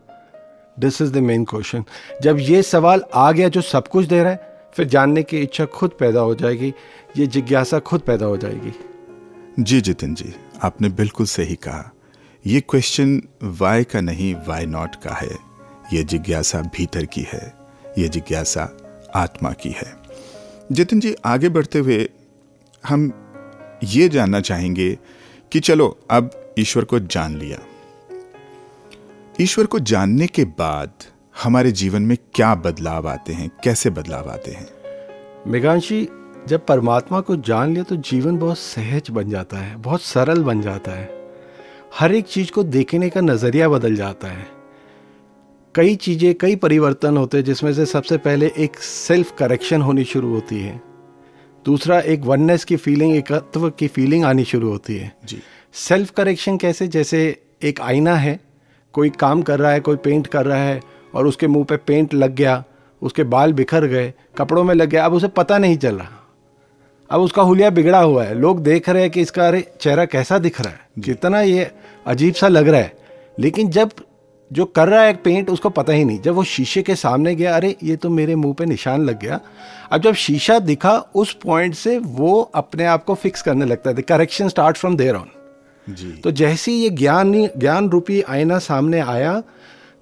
This 0.78 1.02
is 1.02 1.12
the 1.14 1.18
main 1.18 1.46
question 1.46 1.84
जब 2.22 2.40
ये 2.40 2.62
सवाल 2.64 3.04
आ 3.14 3.32
गया 3.32 3.48
जो 3.50 3.62
सब 3.62 3.88
कुछ 3.88 4.06
दे 4.06 4.22
रहा 4.24 4.32
है, 4.32 4.56
फिर 4.76 4.88
जानने 4.88 5.24
की 5.24 5.38
इच्छा 5.38 5.66
खुद 5.66 5.92
पैदा 6.00 6.20
हो 6.20 6.36
जाएगी, 6.36 6.74
ये 7.18 7.28
जिज्ञासा 7.28 7.80
खुद 7.80 8.02
पैदा 8.02 8.26
हो 8.26 8.38
जाएगी। 8.38 8.74
जी, 9.60 9.82
जितिन 9.82 10.14
जी, 10.16 10.34
आपने 10.64 10.90
बिल्कुल 10.90 11.26
सही 11.26 11.56
कहा। 11.56 11.92
ये 12.46 12.62
क्वेश्चन 12.62 13.22
वाई 13.44 13.84
का 13.84 14.02
नहीं 14.02 14.34
वाई 14.48 14.66
नॉट 14.66 14.96
का 14.96 15.14
है। 15.14 15.47
ये 15.94 16.04
जिज्ञासा 16.04 16.62
भीतर 16.62 17.06
की 17.06 17.22
है, 17.22 17.54
ये 17.98 18.08
जिज्ञासा 18.08 18.78
आत्मा 19.16 19.52
की 19.52 19.70
है। 19.70 19.96
जितिन 20.72 21.00
जी, 21.00 21.16
आगे 21.26 21.50
बढ़ते 21.50 21.80
हुए 21.80 22.10
हम 22.88 23.12
ये 23.84 24.10
जानना 24.10 24.40
चाहेंगे 24.40 24.98
कि 25.52 25.60
चलो, 25.60 26.00
अब 26.12 26.54
ईश्वर 26.60 26.84
को 26.84 27.00
जान 27.00 27.38
लिया। 27.38 27.60
ईश्वर 29.42 29.66
को 29.66 29.80
जानने 29.80 30.28
के 30.28 30.46
बाद 30.46 30.92
हमारे 31.44 31.72
जीवन 31.72 32.02
में 32.02 32.18
क्या 32.34 32.56
बदलाव 32.56 33.08
आते 33.08 33.34
हैं, 33.34 33.50
कैसे 33.64 33.90
बदलाव 33.90 34.30
आते 34.30 34.52
हैं? 34.52 34.68
मेघांशी, 35.48 36.10
जब 36.48 36.66
परमात्मा 36.66 37.22
को 37.22 37.36
जान 37.36 37.74
लिया 37.74 37.84
तो 37.84 37.96
जीवन 37.96 38.38
बहुत 38.38 38.58
सहज 38.58 39.10
बन 39.10 39.30
जाता 39.30 39.58
है, 39.58 39.76
बहुत 39.76 40.02
सरल 40.02 40.44
बन 40.44 40.62
जाता 40.62 40.92
है। 40.92 41.32
हर 42.00 42.12
एक 42.12 42.26
चीज़ 42.26 42.52
को 42.52 42.64
देखने 42.64 43.10
का 43.10 43.22
नज़रिया 43.22 43.70
बदल 43.70 43.96
जाता 43.96 44.28
है। 44.28 44.57
कई 45.78 45.96
चीज़ें 45.96 46.34
कई 46.36 46.56
परिवर्तन 46.56 47.18
होते 47.18 47.38
हैं 47.38 47.44
जिसमें 47.44 47.74
से 47.74 47.86
सबसे 47.86 48.18
पहले 48.18 48.52
एक 48.58 48.78
सेल्फ 48.78 49.34
करेक्शन 49.38 49.82
होनी 49.82 50.04
शुरू 50.04 50.30
होती 50.30 50.60
है। 50.60 50.82
दूसरा 51.66 52.00
एक 52.00 52.22
वननेस 52.22 52.64
की 52.64 52.76
फीलिंग 52.76 53.16
एकत्व 53.16 53.70
की 53.70 53.88
फीलिंग 53.88 54.26
आनी 54.26 54.44
शुरू 54.44 54.70
होती 54.70 54.96
है। 54.98 55.12
जी। 55.26 55.40
सेल्फ 55.74 56.10
करेक्शन 56.10 56.58
कैसे? 56.58 56.88
जैसे 56.88 57.42
एक 57.64 57.82
आईना 57.82 58.16
है 58.16 58.40
कोई 58.94 59.10
काम 59.10 59.42
कर 59.42 59.60
रहा 59.60 59.72
है 59.72 59.80
कोई 59.80 59.96
पेंट 59.96 60.28
कर 60.28 60.46
रहा 60.46 60.64
है 60.64 60.82
और 61.16 61.28
उसके 61.28 61.48
मुँह 61.48 61.66
पे 61.66 61.78
पेंट 61.78 62.14
लग 62.14 62.36
गया 62.36 62.64
उसके 63.02 63.24
बाल 63.24 63.54
बिखर 63.54 63.86
गए 63.86 64.14
कपड़ों 64.38 64.64
में 64.64 64.76
लग 64.76 64.90
गया 64.90 65.06
अब 65.06 65.14
उसे 65.14 65.28
पता 65.28 65.58
नहीं 65.58 65.78
चल 65.78 65.96
रहा। 65.96 66.28
अब 67.10 67.22
उसका 67.22 67.42
हुलिया 67.42 67.70
बिगड़ा 67.70 68.02
हुआ 68.02 68.24
है। 68.24 68.36
लोग 68.36 68.64
देख 68.64 68.90
रहे 68.90 69.02
हैं 69.02 69.12
कि 69.12 69.22
इसका 69.22 69.48
अरे 69.48 69.66
चेहरा 69.82 70.06
कैसा 70.06 70.38
दिख 70.40 70.62
रहा 70.62 70.70
है? 70.70 71.02
कितना 71.06 71.42
ये 71.42 71.72
अजीब 72.08 72.34
सा 72.34 72.48
लग 72.48 72.68
रहा 72.68 72.82
है। 72.82 72.98
लेकिन 73.40 73.70
जब 73.70 73.92
जो 74.52 74.66
कर 74.66 74.88
रहा 74.88 75.02
है 75.02 75.10
एक 75.10 75.24
पेंट 75.24 75.50
उसको 75.50 75.70
पता 75.70 75.94
ही 75.94 76.06
नहीं। 76.06 76.20
जब 76.22 76.34
वो 76.34 76.44
शीशे 76.44 76.82
के 76.82 76.96
सामने 76.96 77.36
गया 77.36 77.56
अरे 77.56 77.76
ये 77.84 77.96
तो 77.96 78.10
मेरे 78.10 78.36
मुँह 78.36 78.54
पे 78.54 78.66
निशान 78.66 79.06
लग 79.06 79.20
गया। 79.20 79.40
अब 79.92 80.02
जब 80.02 80.14
शीशा 80.14 80.60
दिखा 80.60 80.98
उस 81.16 81.34
पॉइंट 81.34 81.76
से 81.76 81.98
वो 81.98 82.42
अपने 82.56 82.86
आप 82.86 83.04
को 83.04 83.16
फिक्स 83.16 83.42
करने 83.42 83.66
लगता 83.66 83.90
है। 83.90 84.02
Correction 84.02 84.50
start 84.50 84.78
from 84.78 84.98
there 84.98 85.16
on 85.16 85.28
जी। 85.88 86.12
तो 86.12 86.32
जैसे 86.32 86.72
ही 86.72 86.78
ये 86.78 86.90
ज्ञान 86.90 87.34
ज्ञान 87.58 87.90
रूपी 87.90 88.22
आईना 88.22 88.60
सामने 88.60 89.00
आया 89.00 89.44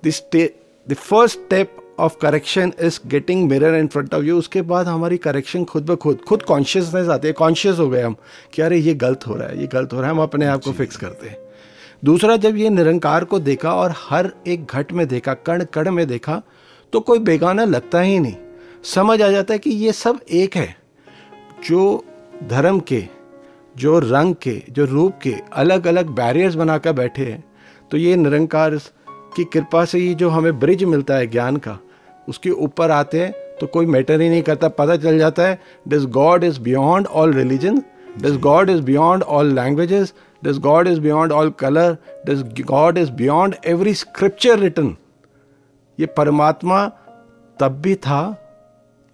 this 0.03 0.21
the 0.35 0.93
first 0.93 1.39
step 1.39 1.75
of 1.99 2.15
correction 2.21 2.73
is 2.81 2.99
getting 3.07 3.49
mirror 3.49 3.75
in 3.75 3.87
front 3.87 4.13
of 4.13 4.23
you 4.23 4.37
उसके 4.37 4.61
बाद 4.61 4.87
हमारी 4.87 5.17
करेक्शन 5.17 5.63
खुद 5.63 5.85
ब 5.85 5.95
खुद 5.95 6.19
खुद 6.27 6.43
कॉन्शियसनेस 6.43 7.07
आती 7.09 7.27
है। 7.27 7.33
कॉन्शियस 7.33 7.79
हो 7.79 7.89
गए 7.89 8.01
हम 8.01 8.15
कि 8.53 8.61
अरे 8.61 8.77
ये 8.77 8.93
गलत 8.93 9.27
हो 9.27 9.35
रहा 9.35 9.47
है 9.47 9.59
ये 9.61 9.67
गलत 9.67 9.93
हो 9.93 9.99
रहा 9.99 10.09
है। 10.09 10.15
हम 10.15 10.21
अपने 10.21 10.45
आप 10.45 10.63
को 10.63 10.71
फिक्स 10.71 10.97
करते 10.97 11.27
हैं। 11.27 11.44
दूसरा, 12.05 12.35
जब 12.37 12.57
ये 12.57 12.69
निरंकार 12.69 13.23
को 13.23 13.39
देखा 13.39 13.73
और 13.73 13.93
हर 13.99 14.31
एक 14.47 14.65
घट 14.65 14.91
में 14.93 15.07
देखा, 15.07 15.33
कण 15.35 15.63
कण 15.73 15.89
में 15.91 16.05
देखा 16.07 16.41
तो 16.93 16.99
कोई 16.99 17.19
बेगाना 17.19 17.63
लगता 17.65 17.99
ही 17.99 18.19
नहीं। 18.19 18.35
समझ 18.85 19.21
आ 19.21 19.27
जाता 19.27 19.53
है 19.53 19.59
कि 19.59 19.69
ये 19.69 19.91
सब 19.91 20.19
एक 20.31 20.55
है। 20.55 20.75
जो 21.69 22.03
धर्म 22.43 22.79
के, 22.79 23.03
जो 23.75 23.99
रंग 23.99 24.35
के, 24.35 24.61
जो 24.69 24.85
रूप 24.85 25.13
के 25.23 25.33
अलग 25.53 25.87
अलग 25.87 26.09
बैरियर्स 26.15 26.55
बनाकर 26.55 26.93
बैठे 26.93 27.25
हैं 27.25 27.43
तो 27.91 27.97
ये 27.97 28.15
निरंकार 28.15 28.75
की 29.35 29.43
कृपा 29.43 29.83
से 29.85 29.99
ही 29.99 30.13
जो 30.15 30.29
हमें 30.29 30.59
ब्रिज 30.59 30.83
मिलता 30.83 31.15
है 31.15 31.27
ज्ञान 31.27 31.57
का, 31.57 31.77
उसके 32.29 32.49
ऊपर 32.49 32.91
आते 32.91 33.21
हैं 33.21 33.31
तो 33.59 33.67
कोई 33.67 33.85
मैटर 33.85 34.21
ही 34.21 34.29
नहीं 34.29 34.43
करता, 34.43 34.67
पता 34.69 34.95
चल 34.97 35.17
जाता 35.17 35.43
है 35.43 35.59
this 35.87 36.05
God 36.13 36.43
is 36.43 36.59
beyond 36.61 37.07
all 37.07 37.33
religion 37.33 37.81
this 38.19 38.37
God 38.39 38.69
is 38.69 38.81
beyond 38.83 39.23
all 39.23 39.53
languages 39.55 40.13
this 40.43 40.57
God 40.57 40.87
is 40.87 40.99
beyond 40.99 41.31
all 41.31 41.49
colour 41.49 41.97
this 42.25 42.65
God 42.65 42.97
is 42.97 43.11
beyond 43.11 43.55
every 43.65 43.93
scripture 43.93 44.59
written 44.59 44.95
ये 45.99 46.05
परमात्मा 46.05 46.85
तब 47.59 47.81
भी 47.81 47.95
था, 47.95 48.41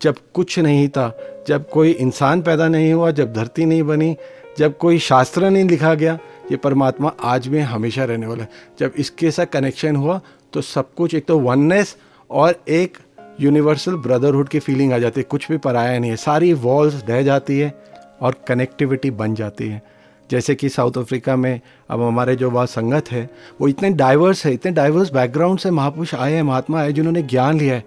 जब 0.01 0.15
कुछ 0.33 0.59
नहीं 0.59 0.87
था। 0.89 1.17
जब 1.47 1.69
कोई 1.69 1.91
इंसान 1.91 2.41
पैदा 2.41 2.67
नहीं 2.67 2.93
हुआ, 2.93 3.11
जब 3.11 3.33
धरती 3.33 3.65
नहीं 3.65 3.83
बनी, 3.83 4.15
जब 4.57 4.77
कोई 4.77 4.99
शास्त्र 4.99 5.49
नहीं 5.49 5.63
लिखा 5.63 5.93
गया, 5.93 6.19
ये 6.51 6.57
परमात्मा 6.57 7.11
आज 7.23 7.47
भी 7.47 7.59
हमेशा 7.59 8.03
रहने 8.03 8.27
वाला 8.27 8.43
है। 8.43 8.49
जब 8.79 8.93
इसके 8.97 9.31
साथ 9.31 9.45
कनेक्शन 9.45 9.95
हुआ 9.95 10.19
तो 10.53 10.61
सब 10.61 10.93
कुछ 10.93 11.15
एक 11.15 11.25
तो 11.25 11.39
वननेस 11.39 11.95
और 12.31 12.55
एक 12.69 12.97
यूनिवर्सल 13.41 13.95
ब्रदरहुड 13.95 14.49
की 14.49 14.59
फीलिंग 14.59 14.93
आ 14.93 14.97
जाती 14.97 15.19
है। 15.19 15.23
कुछ 15.23 15.51
भी 15.51 15.57
पराया 15.57 15.99
नहीं 15.99 16.11
है। 16.11 16.17
सारी 16.17 16.53
वॉल्स 16.53 17.03
ढह 17.05 17.21
जाती 17.21 17.59
है 17.59 17.73
और 18.21 18.35
कनेक्टिविटी 18.47 19.11
बन 19.11 19.35
जाती 19.35 19.67
है। 19.67 19.81
जैसे 20.31 20.55
कि 20.55 20.69
साउथ 20.69 20.97
अफ्रीका 20.97 21.35
में 21.35 21.59
अब 21.89 22.01
हमारे 22.01 22.35
जो 22.35 22.49
वहाँ 22.49 22.65
संगत 22.67 23.11
है, 23.11 23.29
वो 23.61 23.67
इतने 23.67 23.89
डाइवर्स 23.91 24.45
है, 24.45 24.53
इतने 24.53 24.71
डाइवर्स 24.71 25.11
बैकग्राउंड 25.13 25.59
से 25.59 25.71
महापुरुष 25.71 26.13
आए 26.15 26.33
हैं, 26.33 26.43
महात्मा 26.43 26.79
आए 26.79 26.91
जिन्होंने 26.93 27.21
ज्ञान 27.23 27.59
लिया 27.59 27.75
है, 27.75 27.83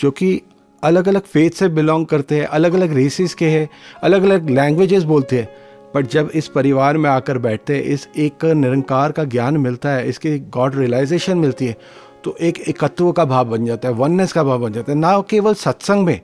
जो 0.00 0.10
कि 0.10 0.40
अलग 0.82 1.08
अलग 1.08 1.22
फेथ 1.22 1.50
से 1.50 1.68
बिलोंग 1.70 2.06
करते 2.06 2.34
हैं 2.34 2.46
अलग 2.46 2.74
अलग 2.74 2.92
रेसिस 2.92 3.34
के 3.34 3.48
हैं 3.48 3.68
अलग 4.02 4.22
अलग 4.22 4.50
लैंग्वेजेस 4.50 5.02
बोलते 5.04 5.38
हैं। 5.38 5.48
बट 5.94 6.06
जब 6.06 6.30
इस 6.34 6.48
परिवार 6.48 6.96
में 6.96 7.08
आकर 7.10 7.38
बैठते 7.38 7.76
हैं, 7.76 7.82
इस 7.82 8.08
एक 8.16 8.44
निरंकार 8.46 9.12
का 9.12 9.24
ज्ञान 9.24 9.56
मिलता 9.56 9.88
है, 9.88 10.08
इसकी 10.08 10.38
गॉड 10.38 10.76
रियलाइजेशन 10.76 11.38
मिलती 11.38 11.66
है 11.66 11.76
तो 12.24 12.34
एक 12.40 12.58
एकत्व 12.60 13.10
का 13.12 13.24
भाव 13.24 13.48
बन 13.48 13.64
जाता 13.66 13.88
है 13.88 13.94
वननेस 13.94 14.32
का 14.32 14.42
भाव 14.44 14.60
बन 14.60 14.72
जाता 14.72 14.92
है। 14.92 14.98
ना 14.98 15.20
केवल 15.20 15.54
सत्संग 15.54 16.04
में, 16.06 16.20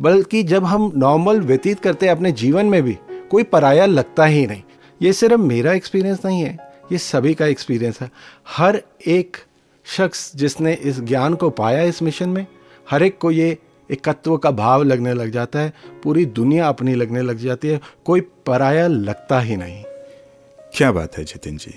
बल्कि 0.00 0.42
जब 0.44 0.64
हम 0.64 0.90
नॉर्मल 0.96 1.40
व्यतीत 1.40 1.80
करते 1.80 2.06
हैं 2.06 2.14
अपने 2.14 2.32
जीवन 2.34 2.66
में 2.66 2.82
भी, 2.82 2.96
कोई 3.30 3.42
पराया 3.44 3.86
लगता 3.86 4.24
ही 4.24 4.46
नहीं। 4.46 4.62
ये 5.00 5.12
सिर्फ़ 5.12 5.40
मेरा 5.40 5.72
एक्सपीरियंस 5.72 6.24
नहीं 6.24 6.40
है, 6.40 6.58
ये 6.92 6.98
सभी 6.98 7.34
का 7.34 7.46
एक्सपीरियंस 7.46 8.00
है। 8.00 8.10
हर 8.48 8.82
एक 9.06 9.36
शख्स 9.86 10.30
जिसने 10.36 10.72
इस 10.74 11.00
ज्ञान 11.00 11.34
को 11.34 11.50
पाया 11.50 11.82
इस 11.82 12.02
मिशन 12.02 12.28
में, 12.28 12.46
हर 12.90 13.02
एक 13.02 13.18
को 13.18 13.30
ये 13.30 13.56
एकत्व 13.90 14.36
का 14.36 14.50
भाव 14.50 14.82
लगने 14.82 15.12
लग 15.12 15.30
जाता 15.30 15.58
है, 15.58 15.72
पूरी 16.02 16.24
दुनिया 16.26 16.68
अपनी 16.68 16.94
लगने 16.94 17.22
लग 17.22 17.38
जाती 17.38 17.68
है, 17.68 17.80
कोई 18.04 18.20
पराया 18.46 18.86
लगता 18.86 19.40
ही 19.40 19.56
नहीं। 19.56 19.82
क्या 20.74 20.90
बात 20.92 21.18
है 21.18 21.24
जितिन 21.24 21.56
जी? 21.56 21.74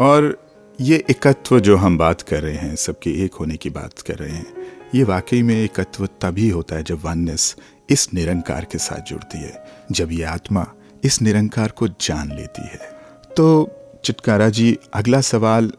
और 0.00 0.36
ये 0.78 1.04
एकत्व 1.10 1.58
जो 1.60 1.76
हम 1.76 1.98
बात 1.98 2.22
कर 2.22 2.42
रहे 2.42 2.56
हैं, 2.56 2.76
सबके 2.76 3.10
एक 3.24 3.34
होने 3.34 3.56
की 3.56 3.70
बात 3.70 3.98
कर 3.98 4.14
रहे 4.14 4.30
हैं, 4.30 4.46
ये 4.94 5.04
वाकई 5.04 5.42
में 5.42 5.54
एकत्व 5.54 6.06
तभी 6.06 6.48
होता 6.48 6.76
है 6.76 6.82
जब 6.82 7.04
वननेस 7.04 7.54
इस 7.90 8.08
निरंकार 8.14 8.64
के 8.64 8.78
साथ 8.78 9.08
जुड़ती 9.08 9.38
है, 9.38 9.64
जब 9.92 10.12
ये 10.12 10.22
आत्मा 10.24 10.66
इस 11.04 11.20
निरंकार 11.22 11.70
को 11.70 11.88
जान 11.88 12.32
लेती 12.36 12.62
है। 12.62 12.90
तो 13.36 13.70
चिटकारा 14.04 14.48
जी, 14.48 14.78
अगला 14.94 15.20
सवाल 15.20 15.72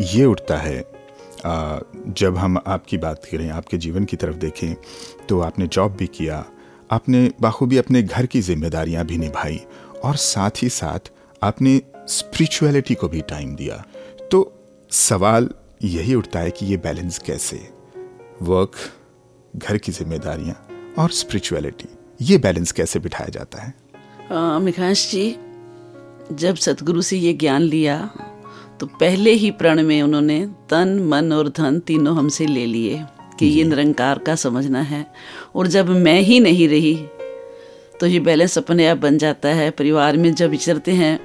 ये 0.00 0.24
उठता 0.24 0.56
है 0.56 0.80
जब 1.44 2.36
हम 2.38 2.58
आपकी 2.58 2.96
बात 2.98 3.24
करें, 3.24 3.48
आपके 3.50 3.78
जीवन 3.78 4.04
की 4.04 4.16
तरफ़ 4.16 4.36
देखें 4.36 4.74
तो 5.28 5.40
आपने 5.40 5.66
जॉब 5.66 5.96
भी 5.96 6.06
किया, 6.08 6.44
आपने 6.90 7.30
बाखूबी 7.40 7.76
अपने 7.76 8.02
घर 8.02 8.26
की 8.26 8.40
जिम्मेदारियाँ 8.42 9.04
भी 9.04 9.18
निभाई, 9.18 9.60
और 10.04 10.16
साथ 10.16 10.62
ही 10.62 10.68
साथ 10.68 11.10
आपने 11.42 11.80
स्पिरिचुअलिटी 12.08 12.94
को 12.94 13.08
भी 13.08 13.20
टाइम 13.20 13.54
दिया। 13.56 13.84
तो 14.32 14.52
सवाल 14.90 15.48
यही 15.82 16.14
उठता 16.14 16.40
है 16.40 16.50
कि 16.50 16.66
ये 16.66 16.76
बैलेंस 16.76 17.18
कैसे? 17.18 17.56
वर्क 18.42 18.76
घर 19.56 19.78
की 19.78 19.92
जिम्मेदारियाँ 19.92 20.56
और 20.98 21.10
स्पिरिचुअलिटी 21.12 21.88
ये 22.20 22.38
बैलेंस 22.38 22.72
कैसे 22.72 22.98
बिठाया 22.98 23.30
जाता 23.30 23.62
है? 23.62 23.74
मिखांश 24.34 25.10
जी 25.10 25.36
जब 26.32 26.54
सतगुरु 26.54 27.02
से 27.02 27.18
ये 27.18 27.32
ज्ञान 27.32 27.62
लिया 27.62 28.10
तो 28.80 28.86
पहले 28.86 29.30
ही 29.30 29.50
प्रण 29.50 29.82
में 29.82 30.02
उन्होंने 30.02 30.46
तन 30.70 30.98
मन 30.98 31.32
और 31.32 31.48
धन 31.48 31.78
तीनों 31.78 32.16
हमसे 32.16 32.46
ले 32.46 32.66
लिए 32.66 33.04
कि 33.38 33.46
ये 33.46 33.64
निरंकार 33.64 34.18
का 34.18 34.34
समझना 34.34 34.80
है। 34.80 35.06
और 35.54 35.66
जब 35.66 35.88
मैं 35.88 36.20
ही 36.20 36.40
नहीं 36.40 36.68
रही 36.68 37.06
तो 38.00 38.06
ये 38.06 38.20
बैलेंस 38.20 38.58
अपने 38.58 38.86
आप 38.86 38.98
बन 38.98 39.18
जाता 39.18 39.48
है 39.48 39.70
परिवार 39.70 40.16
में 40.16 40.34
जब 40.34 40.50
विचरते 40.50 40.92
हैं 40.92 41.20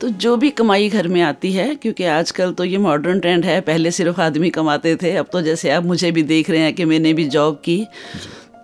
तो 0.00 0.08
जो 0.08 0.36
भी 0.36 0.50
कमाई 0.50 0.88
घर 0.88 1.08
में 1.08 1.22
आती 1.22 1.52
है 1.52 1.74
क्योंकि 1.74 2.04
आजकल 2.04 2.52
तो 2.52 2.64
ये 2.64 2.78
मॉडर्न 2.78 3.20
ट्रेंड 3.20 3.44
है 3.44 3.60
पहले 3.60 3.90
सिर्फ़ 3.90 4.20
आदमी 4.20 4.50
कमाते 4.50 4.96
थे 4.96 5.16
अब 5.16 5.26
तो 5.32 5.42
जैसे 5.42 5.70
आप 5.70 5.84
मुझे 5.84 6.10
भी 6.10 6.22
देख 6.22 6.50
रहे 6.50 6.60
हैं 6.60 6.74
कि 6.74 6.84
मैंने 6.84 7.12
भी 7.12 7.24
जॉब 7.24 7.54
की 7.54 7.86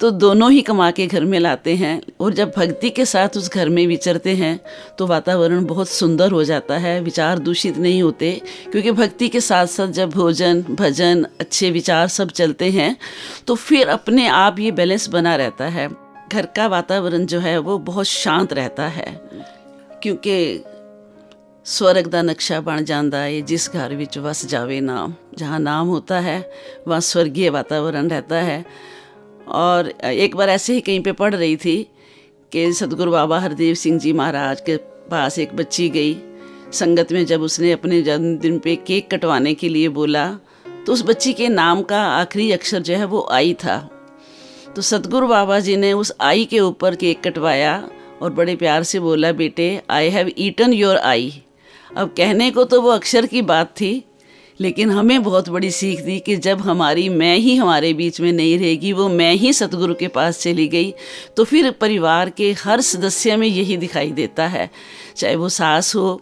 तो 0.00 0.10
दोनों 0.12 0.50
ही 0.52 0.60
कमा 0.62 0.90
के 0.90 1.06
घर 1.06 1.24
में 1.24 1.38
लाते 1.38 1.74
हैं 1.76 2.00
और 2.20 2.34
जब 2.34 2.52
भक्ति 2.56 2.90
के 2.90 3.04
साथ 3.04 3.36
उस 3.36 3.50
घर 3.50 3.68
में 3.68 3.86
विचरते 3.86 4.34
हैं 4.36 4.58
तो 4.98 5.06
वातावरण 5.06 5.64
बहुत 5.64 5.88
सुंदर 5.88 6.30
हो 6.30 6.42
जाता 6.44 6.76
है, 6.76 7.00
विचार 7.00 7.38
दूषित 7.38 7.78
नहीं 7.78 8.02
होते, 8.02 8.30
क्योंकि 8.72 8.92
भक्ति 8.92 9.28
के 9.28 9.40
साथ 9.40 9.66
साथ 9.66 9.88
जब 9.88 10.10
भोजन, 10.10 10.62
भजन, 10.70 11.26
अच्छे 11.40 11.70
विचार 11.70 12.08
सब 12.08 12.30
चलते 12.30 12.70
हैं 12.70 12.96
तो 13.46 13.54
फिर 13.56 13.88
अपने 13.88 14.26
आप 14.28 14.58
ये 14.58 14.70
बैलेंस 14.72 15.08
बना 15.08 15.36
रहता 15.36 15.64
है। 15.66 15.88
घर 16.32 16.46
का 16.46 16.66
वातावरण 16.66 17.24
जो 17.26 17.38
है, 17.40 17.58
वो 17.58 17.78
बहुत 17.80 18.06
शांत 18.06 18.52
रहता 18.52 18.86
है, 18.88 19.20
क्योंकि 20.02 20.64
स्वर्ग 21.66 22.10
का 22.12 22.20
नक्शा 22.22 22.60
बन 22.60 22.84
जाता 22.84 23.18
है, 23.18 23.40
जिस 23.42 23.70
घर 23.70 23.94
ਵਿੱਚ 23.94 24.18
वस 24.18 24.44
जावे 24.46 24.80
नाम, 24.80 25.14
जहाँ 25.38 25.58
नाम 25.60 25.86
होता 25.86 26.18
है, 26.20 26.38
वहाँ 26.88 27.00
स्वर्गीय 27.02 27.50
वातावरण 27.50 28.08
रहता 28.08 28.36
है। 28.36 28.64
और 29.48 29.88
एक 30.04 30.36
बार 30.36 30.48
ऐसे 30.48 30.74
ही 30.74 30.80
कहीं 30.80 31.00
पे 31.00 31.12
पढ़ 31.12 31.34
रही 31.34 31.56
थी 31.56 31.76
कि 32.52 32.72
सदगुरु 32.72 33.10
बाबा 33.10 33.38
हरदेव 33.40 33.74
सिंह 33.74 33.98
जी 33.98 34.12
महाराज 34.12 34.60
के 34.60 34.76
पास 35.10 35.38
एक 35.38 35.54
बच्ची 35.56 35.88
गई। 35.88 36.16
संगत 36.72 37.12
में 37.12 37.24
जब 37.26 37.42
उसने 37.42 37.72
अपने 37.72 38.00
जन्मदिन 38.02 38.58
पे 38.58 38.76
केक 38.76 39.10
कटवाने 39.10 39.54
के 39.54 39.68
लिए 39.68 39.88
बोला 39.88 40.28
तो 40.86 40.92
उस 40.92 41.02
बच्ची 41.06 41.32
के 41.32 41.48
नाम 41.48 41.82
का 41.82 42.02
आखिरी 42.02 42.50
अक्षर 42.52 42.80
जो 42.80 42.96
है 42.96 43.04
वो 43.04 43.26
आई 43.32 43.54
था। 43.54 43.78
तो 44.76 44.82
सतगुरु 44.82 45.28
बाबा 45.28 45.58
जी 45.60 45.76
ने 45.76 45.92
उस 45.92 46.12
आई 46.20 46.44
के 46.44 46.60
ऊपर 46.60 46.94
केक 46.94 47.22
कटवाया 47.22 47.88
और 48.22 48.32
बड़े 48.32 48.56
प्यार 48.56 48.82
से 48.82 49.00
बोला, 49.00 49.32
बेटे 49.32 49.82
I 49.90 50.08
have 50.08 50.30
eaten 50.38 50.72
your 50.72 50.96
eye. 50.96 51.42
अब 51.96 52.08
कहने 52.16 52.50
को 52.50 52.64
तो 52.64 52.80
वो 52.82 52.90
अक्षर 52.90 53.26
की 53.26 53.42
बात 53.42 53.70
थी 53.70 53.92
लेकिन 54.60 54.90
हमें 54.90 55.22
बहुत 55.22 55.48
बड़ी 55.48 55.70
सीख 55.70 56.00
दी 56.00 56.18
कि 56.20 56.36
जब 56.38 56.60
हमारी 56.60 57.08
मैं 57.08 57.36
ही 57.36 57.56
हमारे 57.56 57.92
बीच 57.94 58.20
में 58.20 58.32
नहीं 58.32 58.58
रहेगी, 58.58 58.92
वो 58.92 59.08
मैं 59.08 59.32
ही 59.34 59.52
सतगुरु 59.52 59.94
के 59.94 60.08
पास 60.08 60.40
चली 60.40 60.68
गई 60.68 60.94
तो 61.36 61.44
फिर 61.44 61.70
परिवार 61.70 62.30
के 62.30 62.52
हर 62.58 62.80
सदस्य 62.82 63.36
में 63.36 63.46
यही 63.48 63.76
दिखाई 63.76 64.10
देता 64.12 64.46
है। 64.46 64.70
चाहे 65.16 65.36
वो 65.36 65.48
सास 65.48 65.94
हो, 65.96 66.20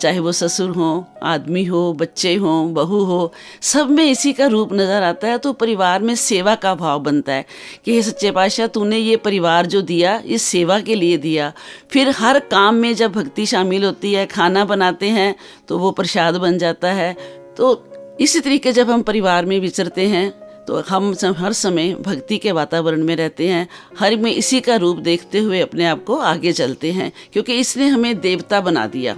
चाहे 0.00 0.18
वो 0.18 0.32
ससुर 0.32 0.70
हो, 0.70 1.04
आदमी 1.22 1.64
हो, 1.64 1.92
बच्चे 1.92 2.34
हों, 2.34 2.72
बहू 2.74 3.02
हो, 3.04 3.32
सब 3.62 3.90
में 3.90 4.04
इसी 4.04 4.32
का 4.32 4.46
रूप 4.46 4.72
नज़र 4.72 5.02
आता 5.02 5.28
है 5.28 5.38
तो 5.38 5.52
परिवार 5.52 6.02
में 6.02 6.14
सेवा 6.16 6.54
का 6.54 6.74
भाव 6.74 7.00
बनता 7.00 7.32
है 7.32 7.44
कि 7.84 7.94
हे 7.94 8.02
सच्चे 8.02 8.30
पातशाह, 8.30 8.66
तूने 8.66 8.98
ये 8.98 9.16
परिवार 9.18 9.66
जो 9.66 9.82
दिया, 9.82 10.18
इस 10.18 10.42
सेवा 10.44 10.80
के 10.80 10.94
लिए 10.94 11.18
दिया। 11.18 11.52
फिर 11.90 12.10
हर 12.10 12.38
काम 12.50 12.74
में 12.74 12.94
जब 12.94 13.12
भक्ति 13.12 13.46
शामिल 13.46 13.84
होती 13.84 14.12
है, 14.12 14.26
खाना 14.26 14.64
बनाते 14.64 15.08
हैं 15.10 15.34
तो 15.68 15.78
वो 15.78 15.90
प्रसाद 15.92 16.36
बन 16.36 16.58
जाता 16.58 16.92
है। 16.92 17.16
तो 17.56 18.16
इसी 18.20 18.40
तरीके 18.40 18.72
जब 18.72 18.90
हम 18.90 19.02
परिवार 19.02 19.44
में 19.44 19.58
विचरते 19.60 20.06
हैं 20.06 20.30
तो 20.64 20.80
हम 20.80 21.14
हर 21.36 21.52
समय 21.52 21.94
भक्ति 21.94 22.36
के 22.38 22.52
वातावरण 22.52 23.02
में 23.04 23.14
रहते 23.16 23.48
हैं। 23.48 23.68
हर 23.98 24.16
में 24.16 24.30
इसी 24.32 24.60
का 24.60 24.76
रूप 24.76 24.98
देखते 24.98 25.38
हुए 25.38 25.60
अपने 25.60 25.86
आप 25.86 26.04
को 26.04 26.16
आगे 26.18 26.52
चलते 26.52 26.92
हैं, 26.92 27.12
क्योंकि 27.32 27.58
इसने 27.60 27.86
हमें 27.86 28.20
देवता 28.20 28.60
बना 28.60 28.86
दिया। 28.86 29.16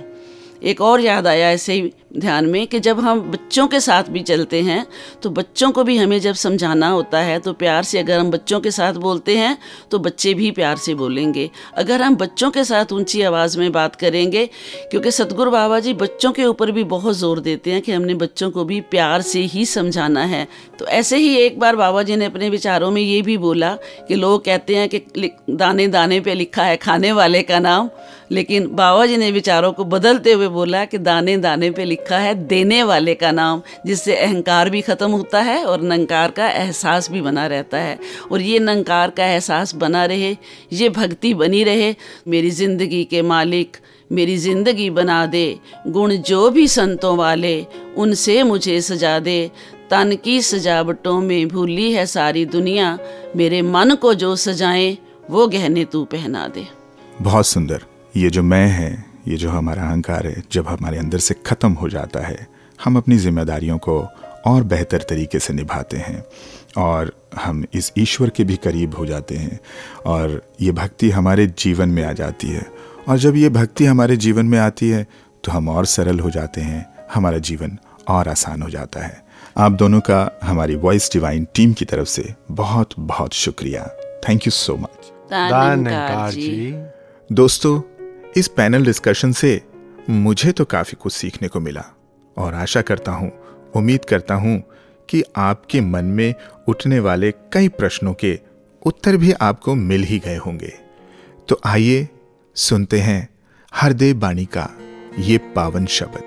एक 0.62 0.80
और 0.80 1.00
याद 1.00 1.26
आया, 1.26 1.50
ऐसे 1.50 1.72
ही 1.72 1.92
ध्यान 2.16 2.46
में 2.46 2.66
कि 2.66 2.80
जब 2.80 3.00
हम 3.00 3.20
बच्चों 3.22 3.66
के 3.66 3.80
साथ 3.80 4.04
भी 4.10 4.20
चलते 4.22 4.60
हैं 4.62 4.86
तो 5.22 5.30
बच्चों 5.30 5.70
को 5.70 5.84
भी 5.84 5.96
हमें 5.96 6.18
जब 6.20 6.34
समझाना 6.34 6.88
होता 6.88 7.18
है 7.18 7.38
तो 7.38 7.52
प्यार 7.54 7.82
से 7.82 7.98
अगर 7.98 8.18
हम 8.18 8.30
बच्चों 8.30 8.60
के 8.60 8.70
साथ 8.70 8.94
बोलते 9.00 9.36
हैं 9.38 9.56
तो 9.90 9.98
बच्चे 9.98 10.34
भी 10.34 10.50
प्यार 10.50 10.76
से 10.76 10.94
बोलेंगे। 10.94 11.48
अगर 11.76 12.02
हम 12.02 12.16
बच्चों 12.16 12.50
के 12.50 12.64
साथ 12.64 12.92
ऊँची 12.92 13.22
आवाज़ 13.22 13.58
में 13.58 13.70
बात 13.72 13.96
करेंगे, 13.96 14.44
क्योंकि 14.90 15.10
सतगुरु 15.10 15.50
बाबा 15.50 15.80
जी 15.80 15.94
बच्चों 15.94 16.32
के 16.32 16.44
ऊपर 16.44 16.70
भी 16.70 16.84
बहुत 16.86 17.16
ज़ोर 17.16 17.40
देते 17.40 17.70
हैं 17.70 17.82
कि 17.82 17.92
हमने 17.92 18.14
बच्चों 18.16 18.50
को 18.50 18.64
भी 18.64 18.80
प्यार 18.90 19.22
से 19.22 19.40
ही 19.44 19.64
समझाना 19.66 20.24
है। 20.24 20.46
तो 20.78 20.86
ऐसे 20.86 21.16
ही 21.16 21.34
एक 21.36 21.58
बार 21.60 21.76
बाबा 21.76 22.02
जी 22.02 22.16
ने 22.16 22.24
अपने 22.24 22.48
विचारों 22.50 22.90
में 22.90 23.00
ये 23.02 23.20
भी 23.22 23.36
बोला 23.38 23.74
कि 24.08 24.14
लोग 24.14 24.44
कहते 24.44 24.76
हैं 24.76 24.88
कि 24.88 25.30
दाने 25.50 25.88
दाने 25.88 26.20
पे 26.20 26.34
लिखा 26.34 26.64
है, 26.64 26.76
खाने 26.76 27.12
वाले 27.12 27.42
का 27.42 27.58
नाम। 27.60 27.90
लेकिन 28.30 28.66
बाबा 28.68 29.04
जी 29.06 29.16
ने 29.16 29.30
विचारों 29.30 29.72
को 29.72 29.84
बदलते 29.86 30.32
हुए 30.32 30.48
बोला 30.48 30.84
कि 30.84 30.98
दाने 30.98 31.36
दाने 31.38 31.70
पे 31.70 31.84
लिखा 31.84 32.05
है 32.14 32.34
देने 32.34 32.82
वाले 32.82 33.14
का 33.14 33.30
नाम, 33.30 33.62
जिससे 33.86 34.16
अहंकार 34.16 34.70
भी 34.70 34.80
ख़त्म 34.80 35.10
होता 35.10 35.40
है 35.40 35.64
और 35.64 35.82
नंकार 35.82 36.30
का 36.30 36.48
एहसास 36.48 37.10
भी 37.10 37.20
बना 37.20 37.46
रहता 37.46 37.78
है। 37.78 37.98
और 38.32 38.40
ये 38.40 38.58
नंकार 38.58 39.10
का 39.10 39.26
एहसास 39.26 39.74
बना 39.74 40.04
रहे, 40.04 40.36
ये 40.72 40.88
भक्ति 40.88 41.34
बनी 41.34 41.64
रहे, 41.64 41.94
मेरी 42.28 42.50
ज़िंदगी 42.50 43.04
के 43.04 43.22
मालिक, 43.22 43.76
मेरी 44.12 44.36
ज़िंदगी 44.36 44.90
बना 44.90 45.26
दे, 45.26 45.58
गुण 45.86 46.16
जो 46.16 46.50
भी 46.50 46.68
संतों 46.68 47.16
वाले, 47.16 47.66
उनसे 47.96 48.42
मुझे 48.42 48.80
सजा 48.80 49.18
दे। 49.18 49.50
तन 49.90 50.16
की 50.24 50.42
सजावटों 50.42 51.20
में 51.20 51.48
भूली 51.48 51.92
है 51.92 52.06
सारी 52.06 52.44
दुनिया, 52.44 52.98
मेरे 53.36 53.62
मन 53.62 53.94
को 53.94 54.14
जो 54.14 54.36
सजाएँ, 54.36 54.98
वो 55.30 55.46
गहने 55.46 55.84
तू 55.84 56.04
पहना 56.04 56.48
दे। 56.48 56.66
बहुत 57.22 57.46
सुंदर। 57.46 57.82
ये 58.16 58.30
जो 58.30 58.42
मैं 58.42 58.66
है 58.66 59.05
ये 59.28 59.36
जो 59.36 59.50
हमारा 59.50 59.82
अहंकार 59.82 60.26
है 60.26 60.42
जब 60.52 60.68
हमारे 60.68 60.98
अंदर 60.98 61.18
से 61.18 61.34
ख़त्म 61.46 61.72
हो 61.72 61.88
जाता 61.88 62.20
है 62.20 62.46
हम 62.84 62.96
अपनी 62.96 63.18
जिम्मेदारियों 63.18 63.78
को 63.78 63.98
और 64.46 64.62
बेहतर 64.62 65.02
तरीके 65.02 65.38
से 65.38 65.52
निभाते 65.54 65.96
हैं 65.96 66.24
और 66.78 67.12
हम 67.42 67.64
इस 67.74 67.92
ईश्वर 67.98 68.30
के 68.30 68.44
भी 68.44 68.56
करीब 68.56 68.94
हो 68.94 69.06
जाते 69.06 69.36
हैं 69.36 69.60
और 70.06 70.42
ये 70.60 70.72
भक्ति 70.72 71.10
हमारे 71.10 71.46
जीवन 71.46 71.88
में 71.88 72.04
आ 72.04 72.12
जाती 72.12 72.48
है। 72.48 72.66
और 73.08 73.18
जब 73.18 73.36
ये 73.36 73.48
भक्ति 73.48 73.84
हमारे 73.84 74.16
जीवन 74.16 74.46
में 74.46 74.58
आती 74.58 74.88
है 74.88 75.06
तो 75.44 75.52
हम 75.52 75.68
और 75.68 75.86
सरल 75.86 76.20
हो 76.20 76.30
जाते 76.30 76.60
हैं 76.60 76.86
हमारा 77.14 77.38
जीवन 77.38 77.78
और 78.08 78.28
आसान 78.28 78.62
हो 78.62 78.70
जाता 78.70 79.04
है। 79.04 79.24
आप 79.58 79.72
दोनों 79.72 80.00
का 80.00 80.38
हमारी 80.42 80.76
वॉइस 80.76 81.10
डिवाइन 81.12 81.46
टीम 81.54 81.72
की 81.72 81.84
तरफ़ 81.84 82.08
से 82.08 82.34
बहुत 82.50 82.94
बहुत 82.98 83.32
शुक्रिया। 83.32 83.86
Thank 84.28 84.46
you 84.46 84.50
so 84.50 84.76
much. 84.76 85.12
जी। 86.30 86.74
दोस्तों 87.32 87.80
इस 88.36 88.48
पैनल 88.48 88.84
डिस्कशन 88.84 89.32
से 89.32 89.62
मुझे 90.10 90.52
तो 90.52 90.64
काफ़ी 90.64 90.96
कुछ 91.00 91.12
सीखने 91.12 91.48
को 91.48 91.60
मिला 91.60 91.84
और 92.36 92.54
आशा 92.54 92.82
करता 92.82 93.12
हूँ, 93.12 93.30
उम्मीद 93.76 94.04
करता 94.04 94.34
हूँ 94.34 94.58
कि 95.08 95.22
आपके 95.36 95.80
मन 95.80 96.04
में 96.04 96.34
उठने 96.68 96.98
वाले 97.00 97.30
कई 97.52 97.68
प्रश्नों 97.68 98.14
के 98.14 98.38
उत्तर 98.82 99.16
भी 99.16 99.32
आपको 99.32 99.74
मिल 99.74 100.04
ही 100.04 100.18
गए 100.18 100.36
होंगे। 100.36 100.72
तो 101.48 101.60
आइए 101.66 102.08
सुनते 102.56 103.00
हैं 103.00 103.28
हरदेव 103.72 104.16
बाणी 104.16 104.44
का 104.44 104.68
ये 105.18 105.38
पावन 105.38 105.86
शब्द। 105.86 106.22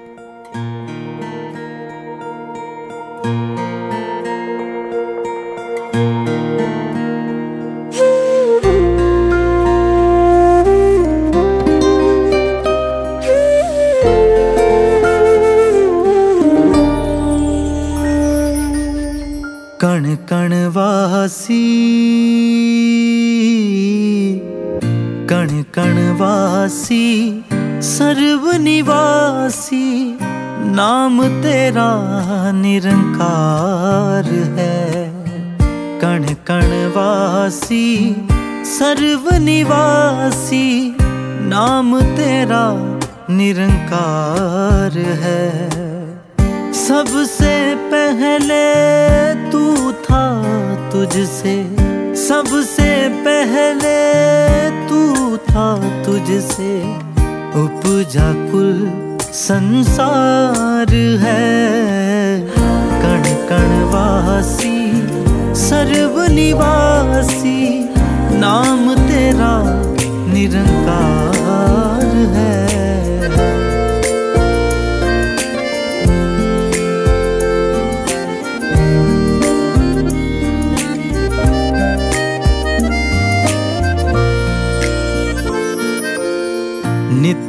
वासी 20.31 21.59
कण 25.29 25.61
कण 25.61 26.17
वासी 26.19 27.43
सर्वनिवासी, 27.81 30.17
नाम 30.65 31.23
तेरा 31.23 32.51
निरंकार 32.51 34.25
है। 34.25 35.11
कण 35.99 36.23
कण 36.23 36.91
वासी 36.95 38.15
सर्वनिवासी, 38.65 40.95
नाम 41.41 41.99
तेरा 41.99 42.97
निरंकार 43.29 44.97
है। 44.97 45.69
सबसे 46.73 47.75
पहले 47.75 49.51
तू 49.51 49.68
था 49.91 50.89
तुझसे, 50.89 51.75
सबसे 52.15 53.09
पहले 53.09 53.99
तू 54.89 55.37
था 55.37 56.03
तुझसे। 56.03 57.09
उपजा 57.49 58.51
कुल 58.51 58.71
संसार 59.33 60.93
है। 61.19 62.41
कण 63.01 63.23
कण 63.49 63.83
वासी, 63.83 64.79
सर्वनिवासी, 65.55 67.89
नाम 68.39 68.93
तेरा 68.93 69.83
निरंकार 70.33 72.15
है। 72.15 72.68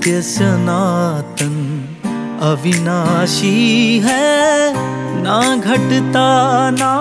नित्य 0.00 0.22
सनातन 0.22 1.56
अविनाशी 2.42 3.98
है, 3.98 4.72
ना 5.22 5.56
घटता, 5.56 6.24
ना 6.70 6.92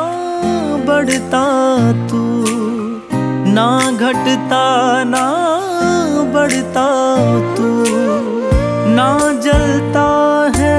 बढ़ता 0.85 1.43
तू। 2.07 2.21
ना 3.53 3.69
घटता, 3.91 4.63
ना 5.03 5.23
बढ़ता 6.33 6.87
तू। 7.55 7.69
ना 8.91 9.09
जलता 9.41 10.07
है, 10.55 10.77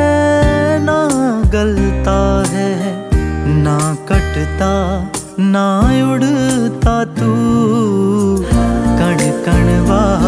ना 0.84 0.98
गलता 1.50 2.18
है, 2.48 3.08
ना 3.62 3.78
कटता, 4.08 4.72
ना 5.38 5.66
उड़ता 6.12 7.04
तू। 7.04 7.32
कण 9.00 9.18
कण 9.46 9.80
वासी 9.88 10.19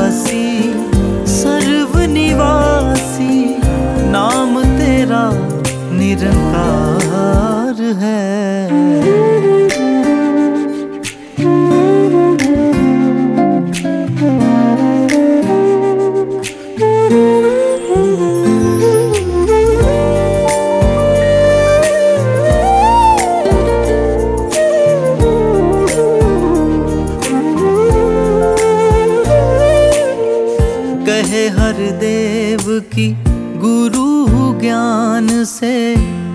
हर 31.22 31.90
देव 31.90 32.80
की 32.80 33.24
गुरु 33.56 34.22
ज्ञान 34.60 35.44
से। 35.44 35.94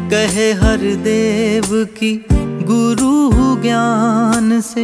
कहे 0.10 0.54
हर 0.54 0.78
देव 0.78 1.88
की 2.00 2.26
गुरु 2.32 3.62
ज्ञान 3.62 4.62
से। 4.62 4.84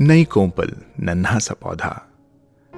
नई 0.08 0.24
कोंपल, 0.24 0.74
नन्हा 1.00 1.40
सा 1.40 1.54
पौधा। 1.54 2.08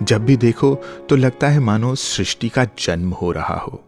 जब 0.04 0.26
भी 0.26 0.38
देखो 0.38 0.76
तो 1.10 1.16
लगता 1.16 1.48
है 1.48 1.60
मानो 1.60 1.96
सृष्टि 1.96 2.50
का 2.50 2.66
जन्म 2.66 3.12
हो 3.12 3.32
रहा 3.32 3.56
हो। 3.56 3.84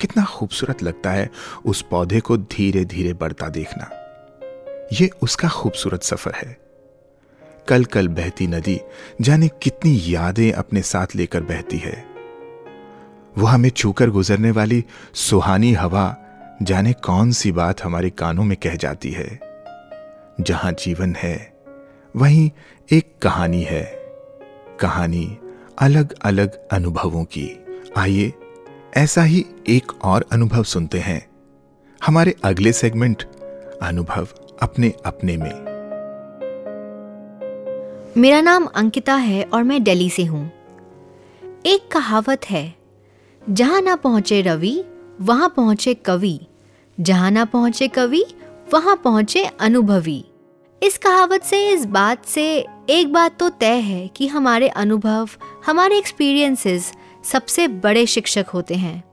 कितना 0.00 0.24
खूबसूरत 0.24 0.82
लगता 0.82 1.10
है 1.10 1.30
उस 1.64 1.82
पौधे 1.82 2.20
को 2.20 2.36
धीरे 2.36 2.84
धीरे 2.84 3.12
बढ़ता 3.12 3.48
देखना। 3.48 3.90
यह 4.92 5.10
उसका 5.22 5.48
खूबसूरत 5.48 6.02
सफ़र 6.02 6.32
है। 6.34 6.58
कल 7.68 7.84
कल 7.84 8.08
बहती 8.08 8.46
नदी, 8.46 8.80
जाने 9.20 9.48
कितनी 9.48 10.00
यादें 10.04 10.52
अपने 10.52 10.82
साथ 10.82 11.06
लेकर 11.16 11.42
बहती 11.42 11.78
है। 11.78 12.04
वो 13.38 13.46
हमें 13.46 13.70
छूकर 13.70 14.10
गुजरने 14.10 14.50
वाली 14.50 14.84
सुहानी 15.14 15.72
हवा, 15.72 16.16
जाने 16.62 16.92
कौन 16.92 17.32
सी 17.32 17.52
बात 17.52 17.84
हमारे 17.84 18.10
कानों 18.10 18.44
में 18.44 18.56
कह 18.62 18.74
जाती 18.74 19.10
है। 19.10 19.40
जहाँ 20.40 20.72
जीवन 20.72 21.14
है 21.14 21.53
वहीं 22.16 22.50
एक 22.92 23.18
कहानी 23.22 23.62
है। 23.62 23.82
कहानी 24.80 25.38
अलग 25.78 26.14
अलग 26.22 26.68
अनुभवों 26.68 27.24
की। 27.24 27.64
आइए 27.96 28.32
ऐसा 28.96 29.22
ही 29.22 29.44
एक 29.68 30.04
और 30.04 30.24
अनुभव 30.32 30.62
सुनते 30.62 30.98
हैं। 30.98 31.26
हमारे 32.06 32.34
अगले 32.44 32.72
सेगमेंट 32.72 33.22
अनुभव 33.82 34.28
अपने 34.62 34.92
अपने 35.06 35.36
में। 35.36 35.52
मेरा 38.16 38.40
नाम 38.40 38.64
अंकिता 38.64 39.14
है 39.14 39.44
और 39.44 39.62
मैं 39.62 39.82
दिल्ली 39.84 40.10
से 40.10 40.24
हूँ। 40.24 40.50
एक 41.66 41.88
कहावत 41.92 42.50
है, 42.50 42.74
जहाँ 43.50 43.80
ना 43.80 43.96
पहुँचे 43.96 44.42
रवि, 44.42 44.84
वहाँ 45.20 45.48
पहुँचे 45.48 45.94
कवि। 45.94 46.40
जहाँ 47.00 47.30
ना 47.30 47.44
पहुँचे 47.44 47.88
कवि, 47.88 48.24
वहाँ 48.74 48.96
पहुँचे 48.96 49.44
अनुभवी। 49.44 50.24
इस 50.82 50.98
कहावत 50.98 51.42
से, 51.42 51.68
इस 51.68 51.84
बात 51.84 52.24
से 52.24 52.44
एक 52.90 53.12
बात 53.12 53.38
तो 53.38 53.48
तय 53.48 53.78
है 53.80 54.08
कि 54.08 54.26
हमारे 54.26 54.68
अनुभव, 54.68 55.28
हमारे 55.66 55.98
एक्सपीरियंसेस 55.98 56.92
सबसे 57.24 57.68
बड़े 57.68 58.06
शिक्षक 58.06 58.46
होते 58.54 58.74
हैं। 58.74 59.04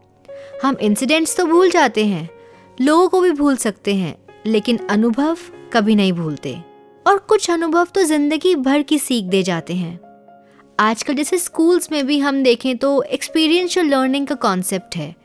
हम 0.64 0.78
इंसिडेंट्स 0.82 1.38
तो 1.38 1.46
भूल 1.46 1.70
जाते 1.70 2.06
हैं, 2.06 2.30
लोगों 2.82 3.08
को 3.10 3.22
भी 3.22 3.32
भूल 3.32 3.56
सकते 3.56 3.96
हैं, 3.96 4.16
लेकिन 4.46 4.78
अनुभव 4.90 5.38
कभी 5.74 5.96
नहीं 5.96 6.14
भूलते। 6.14 6.58
और 7.06 7.18
कुछ 7.18 7.50
अनुभव 7.52 7.86
तो 7.86 8.04
ज़िंदगी 8.04 8.56
भर 8.56 8.82
की 8.82 9.00
सीख 9.00 9.26
दे 9.26 9.44
जाते 9.44 9.74
हैं। 9.74 10.00
आजकल 10.80 11.14
जैसे 11.14 11.38
स्कूल्स 11.38 11.92
में 11.92 12.06
भी 12.08 12.20
हम 12.20 12.44
देखें 12.44 12.78
तो 12.78 13.02
एक्सपीरियंशियल 13.02 13.86
लर्निंग 13.86 14.28
का 14.28 14.36
कॉन्सेप्ट 14.36 14.96
है। 14.96 15.16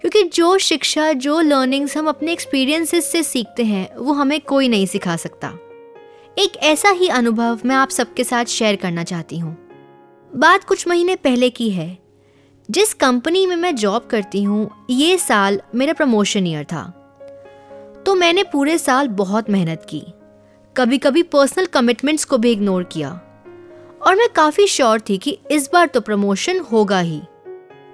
क्योंकि 0.00 0.22
जो 0.22 0.58
शिक्षा, 0.58 1.12
जो 1.12 1.40
लर्निंग्स 1.40 1.96
हम 1.96 2.08
अपने 2.08 2.32
एक्सपीरियंसेस 2.32 3.10
से 3.12 3.22
सीखते 3.22 3.64
हैं, 3.64 3.96
वो 3.96 4.12
हमें 4.12 4.40
कोई 4.40 4.68
नहीं 4.68 4.86
सिखा 4.86 5.16
सकता। 5.16 5.52
एक 6.38 6.56
ऐसा 6.56 6.90
ही 6.90 7.08
अनुभव 7.08 7.60
मैं 7.64 7.76
आप 7.76 7.90
सबके 7.90 8.24
साथ 8.24 8.44
शेयर 8.44 8.76
करना 8.76 9.04
चाहती 9.04 9.38
हूँ। 9.38 9.58
बात 10.36 10.64
कुछ 10.64 10.88
महीने 10.88 11.16
पहले 11.16 11.50
की 11.50 11.70
है। 11.70 11.98
जिस 12.70 12.94
कंपनी 12.94 13.46
में 13.46 13.56
मैं 13.56 13.76
जॉब 13.76 14.08
करती 14.10 14.42
हूँ, 14.42 14.86
ये 14.90 15.18
साल 15.18 15.60
मेरा 15.74 15.92
प्रमोशन 15.92 16.46
ईयर 16.46 16.64
था। 16.64 16.82
तो 18.06 18.14
मैंने 18.14 18.42
पूरे 18.42 18.78
साल 18.78 19.08
बहुत 19.08 19.50
मेहनत 19.50 19.86
की। 19.88 20.02
कभी 20.76 20.98
कभी 20.98 21.22
पर्सनल 21.22 21.66
कमिटमेंट्स 21.66 22.24
को 22.24 22.38
भी 22.38 22.52
इग्नोर 22.52 22.84
किया। 22.84 23.10
और 24.06 24.16
मैं 24.16 24.28
काफ़ी 24.28 24.66
श्योर 24.66 25.00
थी 25.00 25.18
कि 25.18 25.38
इस 25.50 25.70
बार 25.72 25.86
तो 25.86 26.00
प्रमोशन 26.00 26.60
होगा 26.60 27.00
ही। 27.00 27.22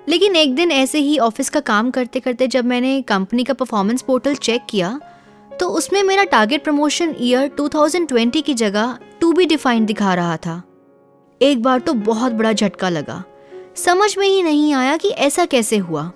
लेकिन 0.08 0.36
एक 0.36 0.54
दिन 0.54 0.70
ऐसे 0.70 0.98
ही 0.98 1.18
ऑफ़िस 1.18 1.50
का 1.50 1.60
काम 1.60 1.90
करते 1.90 2.20
करते 2.20 2.46
जब 2.46 2.64
मैंने 2.64 3.02
कंपनी 3.02 3.44
का 3.44 3.54
परफॉर्मेंस 3.54 4.02
पोर्टल 4.02 4.34
चेक 4.34 4.62
किया 4.70 5.00
तो 5.60 5.68
उसमें 5.68 6.02
मेरा 6.02 6.24
टारगेट 6.24 6.64
प्रमोशन 6.64 7.14
ईयर 7.20 7.50
2020 7.60 8.42
की 8.42 8.54
जगह 8.54 8.98
टू 9.20 9.32
बी 9.32 9.46
डिफाइंड 9.46 9.86
दिखा 9.86 10.14
रहा 10.14 10.36
था। 10.36 10.62
एक 11.40 11.62
बार 11.62 11.80
तो 11.80 11.92
बहुत 11.92 12.32
बड़ा 12.32 12.52
झटका 12.52 12.88
लगा। 12.88 13.22
समझ 13.76 14.16
में 14.18 14.26
ही 14.26 14.42
नहीं 14.42 14.74
आया 14.74 14.96
कि 14.96 15.08
ऐसा 15.08 15.44
कैसे 15.44 15.76
हुआ। 15.76 16.10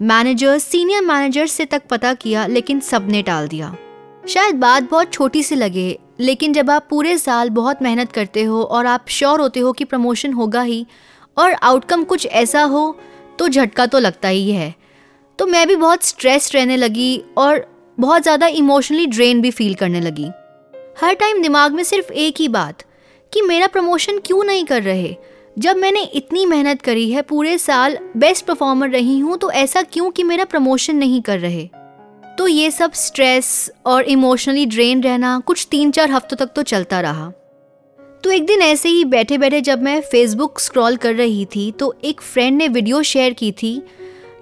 मैनेजर 0.00 0.58
सीनियर 0.58 1.02
मैनेजर 1.02 1.46
से 1.46 1.64
तक 1.64 1.82
पता 1.90 2.14
किया, 2.14 2.46
लेकिन 2.46 2.80
सबने 2.80 3.22
टाल 3.22 3.48
दिया। 3.48 3.76
शायद 4.28 4.54
बात 4.54 4.90
बहुत 4.90 5.12
छोटी 5.12 5.42
सी 5.42 5.54
लगे, 5.54 5.98
लेकिन 6.20 6.52
जब 6.52 6.70
आप 6.70 6.86
पूरे 6.90 7.18
साल 7.18 7.50
बहुत 7.50 7.82
मेहनत 7.82 8.12
करते 8.12 8.42
हो 8.44 8.62
और 8.62 8.86
आप 8.86 9.04
श्योर 9.08 9.40
होते 9.40 9.60
हो 9.60 9.72
कि 9.72 9.84
प्रमोशन 9.84 10.32
होगा 10.32 10.62
ही, 10.62 10.86
और 11.36 11.52
आउटकम 11.52 12.04
कुछ 12.04 12.26
ऐसा 12.26 12.62
हो 12.62 12.98
तो 13.38 13.48
झटका 13.48 13.86
तो 13.86 13.98
लगता 13.98 14.28
ही 14.28 14.50
है। 14.50 14.74
तो 15.38 15.46
मैं 15.46 15.66
भी 15.68 15.76
बहुत 15.76 16.04
स्ट्रेस 16.04 16.54
रहने 16.54 16.76
लगी 16.76 17.22
और 17.36 17.75
बहुत 17.98 18.22
ज़्यादा 18.22 18.46
इमोशनली 18.46 19.06
ड्रेन 19.06 19.40
भी 19.40 19.50
फील 19.50 19.74
करने 19.74 20.00
लगी। 20.00 20.26
हर 21.00 21.14
टाइम 21.14 21.42
दिमाग 21.42 21.72
में 21.72 21.82
सिर्फ़ 21.84 22.12
एक 22.12 22.40
ही 22.40 22.48
बात, 22.48 22.82
कि 23.32 23.42
मेरा 23.42 23.66
प्रमोशन 23.66 24.18
क्यों 24.18 24.42
नहीं 24.44 24.64
कर 24.64 24.82
रहे? 24.82 25.14
जब 25.56 25.76
मैंने 25.76 26.02
इतनी 26.04 26.44
मेहनत 26.46 26.82
करी 26.82 27.10
है, 27.10 27.22
पूरे 27.22 27.56
साल 27.58 27.98
बेस्ट 28.16 28.44
परफॉर्मर 28.46 28.90
रही 28.90 29.18
हूँ 29.18 29.36
तो 29.38 29.50
ऐसा 29.52 29.82
क्यों 29.82 30.10
कि 30.10 30.22
मेरा 30.22 30.44
प्रमोशन 30.44 30.96
नहीं 30.96 31.20
कर 31.22 31.38
रहे? 31.38 31.68
तो 32.38 32.46
ये 32.48 32.70
सब 32.70 32.92
स्ट्रेस 32.92 33.70
और 33.86 34.04
इमोशनली 34.04 34.66
ड्रेन 34.66 35.02
रहना 35.02 35.38
कुछ 35.46 35.66
तीन 35.70 35.90
चार 35.90 36.10
हफ्तों 36.10 36.36
तक 36.36 36.52
तो 36.56 36.62
चलता 36.62 37.00
रहा। 37.00 37.30
तो 38.24 38.30
एक 38.30 38.46
दिन 38.46 38.62
ऐसे 38.62 38.88
ही 38.88 39.04
बैठे 39.04 39.38
बैठे 39.38 39.60
जब 39.60 39.82
मैं 39.82 40.00
फेसबुक 40.02 40.60
स्क्रॉल 40.60 40.96
कर 40.96 41.14
रही 41.14 41.44
थी 41.46 41.70
तो 41.72 41.94
एक 42.04 42.20
फ्रेंड 42.22 42.56
ने 42.58 42.68
वीडियो 42.68 43.02
शेयर 43.02 43.32
की 43.32 43.50
थी, 43.52 43.80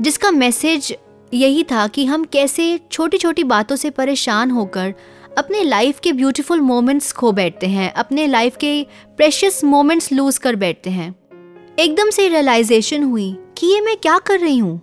जिसका 0.00 0.30
मैसेज 0.30 0.94
यही 1.34 1.62
था 1.64 1.86
कि 1.86 2.04
हम 2.04 2.24
कैसे 2.24 2.78
छोटी 2.92 3.18
छोटी 3.18 3.44
बातों 3.44 3.76
से 3.76 3.90
परेशान 3.90 4.50
होकर 4.50 4.94
अपने 5.38 5.62
लाइफ 5.62 6.00
के 6.00 6.12
ब्यूटीफुल 6.12 6.60
मोमेंट्स 6.60 7.12
खो 7.12 7.32
बैठते 7.32 7.66
हैं, 7.66 7.92
अपने 7.92 8.26
लाइफ 8.26 8.56
के 8.56 8.82
प्रेशियस 9.16 9.62
मोमेंट्स 9.64 10.12
लूज 10.12 10.38
कर 10.38 10.56
बैठते 10.56 10.90
हैं। 10.90 11.14
एकदम 11.78 12.10
से 12.10 12.28
रियलाइजेशन 12.28 13.02
हुई 13.02 13.36
कि 13.58 13.66
ये 13.66 13.80
मैं 13.80 13.96
क्या 13.96 14.18
कर 14.18 14.38
रही 14.40 14.58
हूँ। 14.58 14.80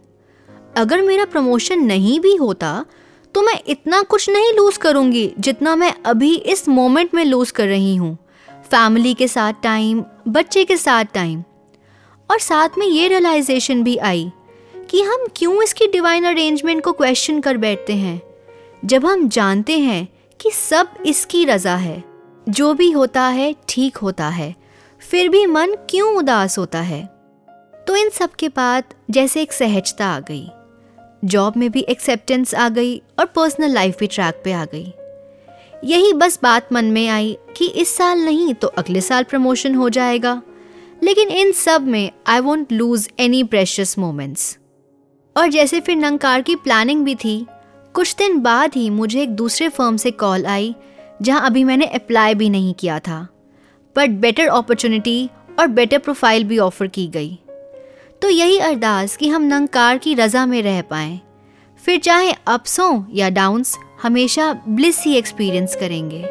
अगर 0.77 1.01
मेरा 1.01 1.25
प्रमोशन 1.25 1.85
नहीं 1.85 2.19
भी 2.19 2.35
होता 2.35 2.73
तो 3.35 3.41
मैं 3.41 3.59
इतना 3.67 4.01
कुछ 4.01 4.29
नहीं 4.29 4.51
लूज 4.53 4.77
करूँगी 4.77 5.31
जितना 5.39 5.75
मैं 5.75 5.93
अभी 6.05 6.33
इस 6.35 6.67
मोमेंट 6.69 7.13
में 7.15 7.23
लूज 7.25 7.51
कर 7.51 7.67
रही 7.67 7.95
हूँ। 7.95 8.17
फैमिली 8.47 9.13
के 9.13 9.27
साथ 9.27 9.53
टाइम 9.63 10.03
बच्चे 10.27 10.63
के 10.65 10.77
साथ 10.77 11.05
टाइम 11.13 11.41
और 12.29 12.39
साथ 12.39 12.77
में 12.77 12.85
ये 12.87 13.07
रियलाइजेशन 13.07 13.83
भी 13.83 13.95
आई 13.99 14.31
कि 14.91 15.01
हम 15.01 15.27
क्यों 15.35 15.63
इसकी 15.63 15.87
डिवाइन 15.87 16.23
अरेंजमेंट 16.23 16.83
को 16.83 16.91
क्वेश्चन 16.91 17.39
कर 17.39 17.57
बैठते 17.57 17.93
हैं? 17.93 18.21
जब 18.85 19.05
हम 19.05 19.29
जानते 19.29 19.79
हैं 19.79 20.07
कि 20.39 20.51
सब 20.51 20.87
इसकी 21.05 21.45
रजा 21.45 21.75
है, 21.75 22.03
जो 22.49 22.73
भी 22.73 22.91
होता 22.91 23.21
है, 23.21 23.55
ठीक 23.69 23.97
होता 23.97 24.29
है, 24.29 24.55
फिर 25.09 25.29
भी 25.29 25.45
मन 25.45 25.75
क्यों 25.89 26.15
उदास 26.15 26.57
होता 26.57 26.81
है? 26.81 27.05
तो 27.87 27.95
इन 27.95 28.09
सब 28.09 28.31
के 28.31 28.49
बाद 28.49 28.83
जैसे 29.09 29.41
एक 29.41 29.53
सहजता 29.53 30.07
आ 30.07 30.19
गई। 30.19 30.49
जॉब 31.25 31.57
में 31.57 31.71
भी 31.71 31.79
एक्सेप्टेंस 31.79 32.55
आ 32.55 32.69
गई 32.69 33.01
और 33.19 33.25
पर्सनल 33.25 33.71
लाइफ 33.71 33.97
भी 33.99 34.07
ट्रैक 34.07 34.41
पे 34.45 34.51
आ 34.51 34.65
गई। 34.65 34.93
यही 35.83 36.13
बस 36.13 36.39
बात 36.43 36.73
मन 36.73 36.85
में 36.85 37.07
आई 37.07 37.37
कि 37.57 37.65
इस 37.65 37.97
साल 37.97 38.19
नहीं 38.19 38.53
तो 38.53 38.67
अगले 38.67 39.01
साल 39.01 39.23
प्रमोशन 39.23 39.75
हो 39.75 39.89
जाएगा। 39.89 40.41
लेकिन 41.03 41.29
इन 41.29 41.51
सब 41.51 41.87
में 41.87 42.11
I 42.27 42.39
won't 42.39 42.71
lose 42.71 43.09
any 43.19 43.43
precious 43.43 43.99
moments 43.99 44.57
और 45.35 45.47
जैसे 45.47 45.79
फिर 45.79 45.95
नंकार 45.95 46.41
की 46.41 46.55
प्लानिंग 46.55 47.05
भी 47.05 47.15
थी, 47.15 47.47
कुछ 47.93 48.15
दिन 48.15 48.39
बाद 48.39 48.71
ही 48.75 48.89
मुझे 48.89 49.21
एक 49.21 49.29
दूसरे 49.29 49.69
फर्म 49.69 49.97
से 49.97 50.11
कॉल 50.11 50.45
आई, 50.45 50.75
जहाँ 51.21 51.45
अभी 51.45 51.63
मैंने 51.63 51.85
अप्लाई 51.85 52.35
भी 52.35 52.49
नहीं 52.49 52.73
किया 52.73 52.99
था। 52.99 53.27
बट 53.95 54.09
बेटर 54.09 54.47
अपॉर्चुनिटी 54.47 55.29
और 55.59 55.67
बेटर 55.67 55.97
प्रोफ़ाइल 55.97 56.43
भी 56.43 56.57
ऑफ़र 56.57 56.87
की 56.87 57.07
गई। 57.07 57.39
तो 58.21 58.29
यही 58.29 58.57
अरदास 58.57 59.17
कि 59.17 59.29
हम 59.29 59.41
नंकार 59.41 59.97
की 59.97 60.13
रज़ा 60.13 60.45
में 60.45 60.61
रह 60.61 60.81
पाएँ। 60.81 61.19
फिर 61.79 61.99
चाहे 61.99 62.31
अप्स 62.47 62.79
हों 62.79 63.03
या 63.11 63.29
डाउन्स 63.29 63.77
हमेशा 64.01 64.53
ब्लिस 64.67 65.03
ही 65.03 65.15
एक्सपीरियंस 65.15 65.75
करेंगे। 65.75 66.21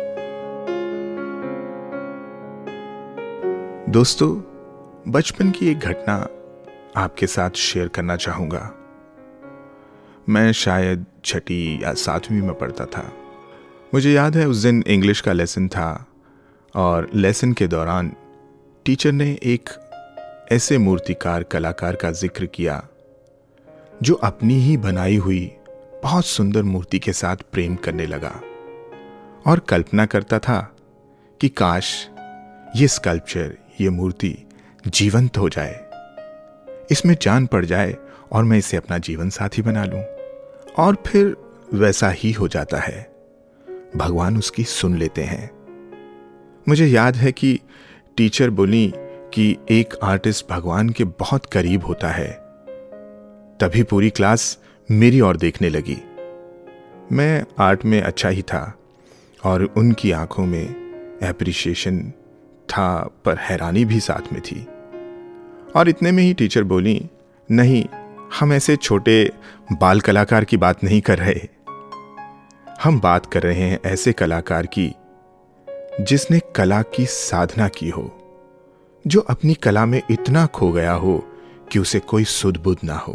दोस्तों, 3.92 4.34
बचपन 5.12 5.50
की 5.50 5.70
एक 5.70 5.78
घटना 5.78 6.14
आपके 6.96 7.26
साथ 7.26 7.50
शेयर 7.50 7.88
करना 7.88 8.16
चाहूँगा। 8.16 8.79
मैं 10.28 10.52
शायद 10.52 11.04
छठी 11.24 11.82
या 11.82 11.92
सातवीं 11.94 12.40
में 12.42 12.54
पढ़ता 12.54 12.84
था। 12.84 13.10
मुझे 13.94 14.12
याद 14.12 14.36
है 14.36 14.46
उस 14.48 14.56
दिन 14.56 14.82
इंग्लिश 14.86 15.20
का 15.20 15.32
लेसन 15.32 15.68
था 15.68 16.06
और 16.74 17.10
लेसन 17.14 17.52
के 17.52 17.66
दौरान 17.66 18.12
टीचर 18.84 19.12
ने 19.12 19.30
एक 19.44 19.70
ऐसे 20.52 20.78
मूर्तिकार 20.78 21.42
कलाकार 21.42 21.96
का 21.96 22.10
ज़िक्र 22.10 22.46
किया, 22.46 22.82
जो 24.02 24.14
अपनी 24.14 24.54
ही 24.54 24.76
बनाई 24.76 25.16
हुई 25.16 25.50
बहुत 26.02 26.26
सुंदर 26.26 26.62
मूर्ति 26.62 26.98
के 26.98 27.12
साथ 27.12 27.36
प्रेम 27.52 27.74
करने 27.76 28.06
लगा 28.06 28.40
और 29.46 29.58
कल्पना 29.58 30.06
करता 30.06 30.38
था 30.38 30.60
कि 31.40 31.48
काश 31.48 32.08
ये 32.76 32.88
स्कल्पचर, 32.88 33.56
ये 33.80 33.90
मूर्ति 33.90 34.36
जीवंत 34.86 35.38
हो 35.38 35.48
जाए। 35.48 35.80
इसमें 36.90 37.16
जान 37.22 37.46
पड़ 37.46 37.64
जाए 37.64 37.96
और 38.32 38.44
मैं 38.44 38.58
इसे 38.58 38.76
अपना 38.76 38.98
जीवन 38.98 39.30
साथी 39.30 39.62
बना 39.62 39.84
लूँ। 39.84 40.02
और 40.78 40.96
फिर 41.06 41.36
वैसा 41.74 42.10
ही 42.10 42.32
हो 42.32 42.48
जाता 42.48 42.78
है। 42.78 43.12
भगवान 43.96 44.36
उसकी 44.36 44.64
सुन 44.64 44.96
लेते 44.96 45.22
हैं। 45.22 45.50
मुझे 46.68 46.86
याद 46.86 47.16
है 47.16 47.32
कि 47.32 47.60
टीचर 48.16 48.50
बोली 48.50 48.92
कि 49.34 49.56
एक 49.70 49.94
आर्टिस्ट 50.02 50.50
भगवान 50.50 50.88
के 50.88 51.04
बहुत 51.04 51.46
करीब 51.46 51.84
होता 51.84 52.08
है। 52.08 52.30
तभी 53.60 53.82
पूरी 53.82 54.10
क्लास 54.10 54.58
मेरी 54.90 55.20
ओर 55.20 55.36
देखने 55.36 55.68
लगी। 55.68 55.98
मैं 57.12 57.44
आर्ट 57.58 57.84
में 57.84 58.02
अच्छा 58.02 58.28
ही 58.28 58.42
था 58.42 58.78
और 59.44 59.64
उनकी 59.64 60.10
आँखों 60.10 60.46
में 60.46 60.68
एप्रिशिएशन 61.22 62.12
था, 62.68 63.10
पर 63.24 63.36
हैरानी 63.36 63.84
भी 63.84 64.00
साथ 64.00 64.32
में 64.32 64.42
थी। 64.42 64.66
और 65.76 65.88
इतने 65.88 66.12
में 66.12 66.22
ही 66.22 66.34
टीचर 66.34 66.64
बोली, 66.64 67.10
नहीं 67.50 67.84
हम 68.38 68.52
ऐसे 68.52 68.76
छोटे 68.76 69.32
बाल 69.72 70.00
कलाकार 70.00 70.44
की 70.44 70.56
बात 70.56 70.84
नहीं 70.84 71.00
कर 71.00 71.18
रहे। 71.18 71.48
हम 72.82 73.00
बात 73.00 73.26
कर 73.26 73.42
रहे 73.42 73.60
हैं 73.60 73.80
ऐसे 73.84 74.12
कलाकार 74.12 74.66
की, 74.66 74.92
जिसने 76.00 76.40
कला 76.56 76.82
की 76.82 77.06
साधना 77.06 77.68
की 77.68 77.88
हो, 77.90 78.04
जो 79.06 79.20
अपनी 79.20 79.54
कला 79.54 79.84
में 79.86 80.00
इतना 80.10 80.46
खो 80.46 80.70
गया 80.72 80.92
हो 80.92 81.18
कि 81.72 81.78
उसे 81.78 81.98
कोई 82.00 82.24
सुदबुद 82.24 82.78
ना 82.84 82.94
हो। 82.94 83.14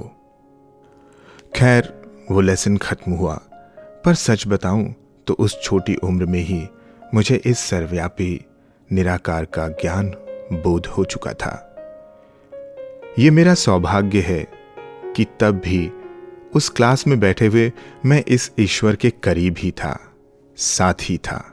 खैर, 1.56 1.93
वो 2.32 2.41
लेसन 2.41 2.78
खत्म 2.78 3.12
हुआ, 3.12 3.36
पर 3.78 4.13
सच 4.13 4.47
बताऊँ 4.47 4.93
तो 5.28 5.34
उस 5.34 5.62
छोटी 5.63 5.95
उम्र 5.95 6.25
में 6.25 6.39
ही 6.39 6.67
मुझे 7.13 7.41
इस 7.45 7.60
सर्वव्यापी, 7.60 8.45
निराकार 8.91 9.45
का 9.45 9.67
ज्ञान 9.67 10.10
बोध 10.54 10.88
हो 10.88 11.04
चुका 11.04 11.34
था। 11.34 11.62
ये 13.19 13.30
मेरा 13.30 13.54
सौभाग्य 13.54 14.21
है 14.21 14.64
कि 15.15 15.25
तब 15.39 15.62
भी 15.65 15.89
उस 16.56 16.69
क्लास 16.69 17.08
में 17.08 17.19
बैठे 17.19 17.47
हुए 17.47 17.71
मैं 18.06 18.23
इस 18.28 18.51
ईश्वर 18.60 18.95
के 18.95 19.10
करीब 19.23 19.56
ही 19.58 19.71
था, 19.71 19.99
साथ 20.58 20.93
ही 21.01 21.17
था। 21.17 21.51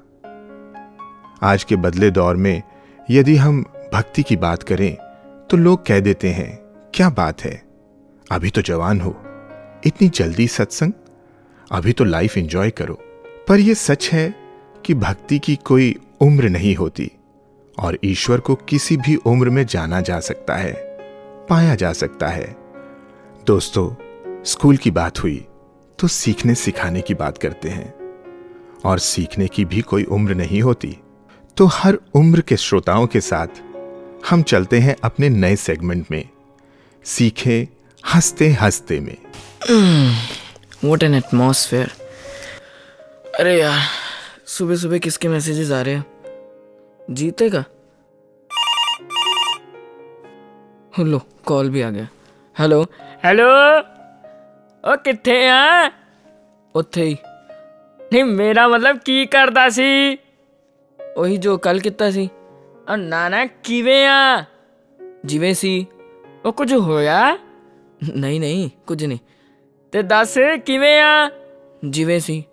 आज 1.43 1.65
के 1.65 1.77
बदले 1.77 2.11
दौर 2.11 2.37
में 2.37 2.63
यदि 3.11 3.37
हम 3.37 3.63
भक्ति 3.95 4.23
की 4.23 4.37
बात 4.37 4.63
करें 4.63 4.95
तो 5.51 5.57
लोग 5.57 5.87
कह 5.87 6.01
देते 6.01 6.29
हैं, 6.29 6.59
क्या 6.95 7.11
बात 7.11 7.45
है? 7.45 7.63
अभी 8.31 8.51
तो 8.51 8.63
जवान 8.63 9.01
हो। 9.01 9.17
इतनी 9.87 10.09
जल्दी 10.09 10.47
सत्संग? 10.49 10.93
अभी 11.73 11.93
तो 11.93 12.05
लाइफ 12.05 12.37
एंजॉय 12.39 12.71
करो। 12.71 12.95
पर 13.49 13.61
यह 13.61 13.75
सच 13.75 14.09
है 14.13 14.35
कि 14.85 14.95
भक्ति 14.95 15.39
की 15.39 15.57
कोई 15.57 15.95
उम्र 16.21 16.49
नहीं 16.49 16.75
होती, 16.77 17.11
और 17.79 17.99
ईश्वर 18.05 18.41
को 18.41 18.55
किसी 18.55 18.97
भी 18.97 19.17
उम्र 19.17 19.51
में 19.51 19.65
जाना 19.67 20.01
जा 20.01 20.19
सकता 20.21 20.57
है, 20.57 20.73
पाया 21.51 21.75
जा 21.75 21.93
सकता 21.93 22.29
है। 22.29 22.62
दोस्तों, 23.47 23.95
स्कूल 24.45 24.77
की 24.77 24.91
बात 24.91 25.23
हुई 25.23 25.37
तो 25.99 26.09
सीखने 26.09 26.55
सिखाने 26.55 27.01
की 27.01 27.15
बात 27.15 27.39
करते 27.39 27.69
हैं। 27.69 27.95
और 28.85 28.99
सीखने 28.99 29.49
की 29.49 29.65
भी 29.65 29.81
कोई 29.81 30.05
उम्र 30.05 30.35
नहीं 30.35 30.61
होती 30.63 30.97
तो 31.57 31.67
हर 31.67 31.99
उम्र 32.15 32.41
के 32.41 32.57
श्रोताओं 32.57 33.07
के 33.07 33.21
साथ 33.21 33.61
हम 34.31 34.43
चलते 34.43 34.79
हैं 34.79 34.97
अपने 35.05 35.29
नए 35.29 35.57
सेगमेंट 35.57 36.07
में, 36.11 36.29
सीखे 37.05 37.69
हँसते 38.05 38.49
हँसते 38.53 39.01
में। 39.01 39.17
वॉट 40.85 41.03
एन 41.03 41.15
एटमॉस्फेयर 41.15 41.91
अरे 43.41 43.61
यार 43.61 43.81
सुबह 44.47 44.77
सुबह 44.77 44.99
किसके 44.99 45.29
मैसेजेस 45.29 45.71
आ 45.71 45.81
रहे 45.81 45.95
हैं? 45.95 46.05
जीते 47.11 47.51
का 47.51 47.65
लो 50.99 51.23
कॉल 51.47 51.71
भी 51.71 51.83
आ 51.83 51.91
गया। 51.91 52.09
ਹੈਲੋ 52.57 52.85
ਹੈਲੋ 53.26 53.50
ਉਹ 54.84 54.98
ਕਿੱਥੇ 54.98 55.48
ਆ 55.50 55.90
ਉੱਥੇ 56.76 57.04
ਹੀ 57.04 57.16
ਨਹੀਂ 58.00 58.24
ਮੇਰਾ 58.24 58.68
ਮਤਲਬ 58.68 58.98
ਕੀ 58.98 59.26
ਕਰਦਾ 59.26 59.68
ਸੀ 59.70 60.18
ਉਹੀ 61.00 61.38
ਜੋ 61.38 61.58
ਕੱਲ 61.58 61.80
ਕੀਤਾ 61.80 62.10
ਸੀ 62.12 62.30
ਆ 62.90 62.96
ਨਾ 62.96 63.28
ਨਾ 63.30 63.46
ਕਿਵੇਂ 63.64 64.06
ਆ 64.08 64.44
ਜਿਵੇਂ 65.26 65.54
ਸੀ 65.54 65.86
ਉਹ 66.46 66.52
ਕੁਝ 66.54 66.74
ਹੋਇਆ 66.74 67.38
ਨਹੀਂ 68.16 68.40
ਨਹੀਂ 68.40 68.70
ਕੁਝ 68.88 69.04
ਨਹੀਂ 69.06 69.20
ਤੇ 69.94 70.02
ਦੱਸ 70.04 70.38
ਕਿਵੇਂ 70.66 71.00
ਆ 71.02 71.30
ਜਿਵੇਂ 71.86 72.20
ਸੀ 72.20 72.44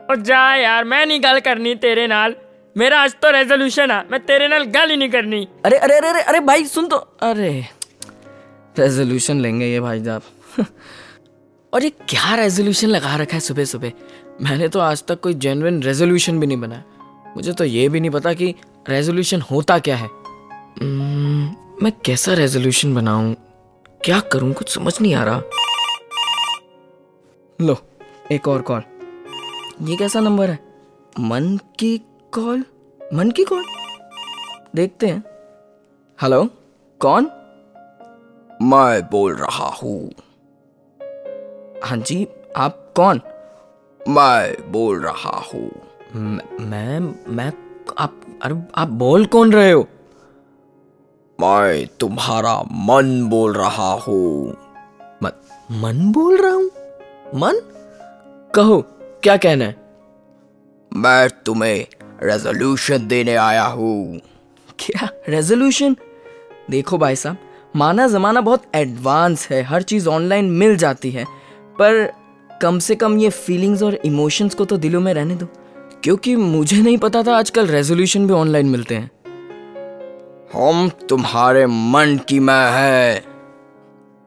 ਉਹ 0.00 0.14
ਜਾ 0.16 0.56
ਯਾਰ 0.56 0.84
ਮੈਂ 0.84 1.06
ਨਹੀਂ 1.06 1.20
ਗੱਲ 1.20 1.40
ਕਰਨੀ 1.40 1.74
ਤੇਰੇ 1.74 2.06
ਨਾਲ 2.06 2.34
मेरा 2.76 2.98
आज 3.00 3.14
तो 3.22 3.30
रेजोल्यूशन 3.30 3.90
है 3.90 4.02
मैं 4.10 4.18
तेरे 4.20 4.48
नाल 4.48 4.64
गल 4.74 4.90
ही 4.90 4.96
नहीं 4.96 5.10
करनी 5.10 5.38
अरे 5.66 5.78
अरे 5.78 5.96
अरे 5.96 6.08
अरे 6.08 6.20
अरे 6.22 6.40
भाई 6.40 6.64
सुन 6.66 6.88
तो 6.88 6.96
अरे 7.22 7.48
रेजोल्यूशन 8.79 9.39
लेंगे 9.39 9.65
ये 9.65 9.79
भाई 9.79 10.03
साहब 10.03 10.21
और 11.73 11.83
ये 11.83 11.89
क्या 11.89 12.35
रेजोल्यूशन 12.35 12.87
लगा 12.87 13.15
रखा 13.15 13.33
है 13.33 13.39
सुबह 13.39 13.65
सुबह? 13.65 13.91
मैंने 14.41 14.67
तो 14.67 14.79
आज 14.79 15.03
तक 15.03 15.19
कोई 15.19 15.33
जेनुइन 15.33 15.83
रेजोल्यूशन 15.83 16.39
भी 16.39 16.47
नहीं 16.47 16.61
बनाया। 16.61 16.83
मुझे 17.35 17.53
तो 17.53 17.63
ये 17.63 17.89
भी 17.89 17.99
नहीं 17.99 18.11
पता 18.11 18.33
कि 18.33 18.55
रेजोल्यूशन 18.89 19.41
होता 19.41 19.79
क्या 19.79 19.95
है। 19.95 20.07
Hmm, 20.07 21.83
मैं 21.83 21.91
कैसा 22.05 22.33
रेजोल्यूशन 22.33 22.95
बनाऊँ? 22.95 23.35
क्या 24.05 24.19
करूँ? 24.19 24.53
कुछ 24.53 24.69
समझ 24.75 25.01
नहीं 25.01 25.13
आ 25.13 25.23
रहा। 25.23 25.41
लो 27.61 27.77
एक 28.31 28.47
और 28.47 28.61
कॉल 28.61 28.81
ये 29.81 29.95
कैसा 29.95 30.19
नंबर 30.19 30.49
है? 30.49 30.59
मन 31.19 31.59
की 31.79 31.97
कॉल 32.31 32.65
मन 33.13 33.31
की 33.31 33.43
कॉल 33.43 33.65
देखते 34.75 35.07
हैं। 35.07 35.23
हेलो 36.21 36.49
कौन? 36.99 37.42
मैं 38.63 39.01
बोल 39.09 39.35
रहा 39.35 39.67
हूँ। 39.67 40.11
हाँ 41.83 41.97
जी 41.97 42.27
आप 42.57 42.93
कौन? 42.95 43.21
मैं 44.01 44.71
बोल 44.71 45.01
रहा 45.01 45.43
हूँ। 45.53 45.69
मैं 46.59 46.99
मैं 47.27 47.51
आप 47.97 48.19
अरे 48.41 48.61
आप 48.75 48.87
बोल 48.87 49.25
कौन 49.25 49.53
रहे 49.53 49.71
हो? 49.71 49.87
मैं 51.41 51.87
तुम्हारा 51.99 52.55
मन 52.63 53.27
बोल 53.29 53.53
रहा 53.53 53.91
हूँ। 53.93 54.57
मन, 55.23 55.31
मन 55.71 56.11
बोल 56.11 56.37
रहा 56.41 56.51
हूँ? 56.51 56.69
मन? 57.35 57.61
कहो 58.55 58.81
क्या 59.23 59.37
कहना 59.37 59.65
है? 59.65 59.75
मैं 60.91 61.29
तुम्हें 61.45 61.85
रेजोल्यूशन 62.23 63.07
देने 63.07 63.35
आया 63.35 63.65
हूँ। 63.65 64.19
क्या? 64.79 65.09
रेजोल्यूशन 65.29 65.95
देखो 66.69 66.97
भाई 66.97 67.15
साहब 67.15 67.37
माना 67.75 68.07
ज़माना 68.07 68.41
बहुत 68.41 68.63
एडवांस 68.75 69.47
है, 69.51 69.61
हर 69.63 69.81
चीज़ 69.81 70.07
ऑनलाइन 70.09 70.49
मिल 70.51 70.75
जाती 70.77 71.11
है, 71.11 71.25
पर 71.79 72.11
कम 72.61 72.77
से 72.79 72.95
कम 72.95 73.17
ये 73.17 73.29
फीलिंग्स 73.29 73.83
और 73.83 73.95
इमोशंस 73.95 74.55
को 74.55 74.65
तो 74.65 74.77
दिलों 74.77 75.01
में 75.01 75.13
रहने 75.13 75.35
दो, 75.35 75.45
क्योंकि 76.03 76.35
मुझे 76.35 76.81
नहीं 76.81 76.97
पता 76.97 77.23
था 77.23 77.37
आजकल 77.37 77.67
रेजोल्यूशन 77.67 78.27
भी 78.27 78.33
ऑनलाइन 78.33 78.65
मिलते 78.65 78.95
हैं। 78.95 79.11
हम 80.53 80.89
तुम्हारे 81.09 81.65
मन 81.65 82.19
की 82.29 82.39
मैं 82.39 82.71
है। 82.71 83.23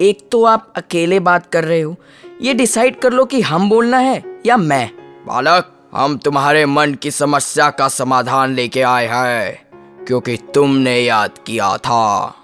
एक 0.01 0.29
तो 0.33 0.45
आप 0.45 0.73
अकेले 0.77 1.21
बात 1.21 1.47
कर 1.47 1.65
रहे 1.65 1.81
हो, 1.81 1.95
ये 2.43 2.55
डिसाइड 2.55 2.99
कर 3.01 3.13
लो 3.13 3.25
कि 3.25 3.41
हम 3.41 3.69
बोलना 3.71 3.99
है 3.99 4.23
या 4.47 4.57
मैं। 4.57 4.91
बालक, 5.27 5.73
हम 5.95 6.17
तुम्हारे 6.19 6.65
मन 6.67 6.95
की 6.95 7.11
समस्या 7.11 7.69
का 7.71 7.89
समाधान 7.89 8.55
लेके 8.55 8.83
आए 8.85 9.07
हैं, 9.07 10.05
क्योंकि 10.07 10.37
तुमने 10.55 10.99
याद 11.01 11.39
किया 11.47 11.77
था। 11.79 12.35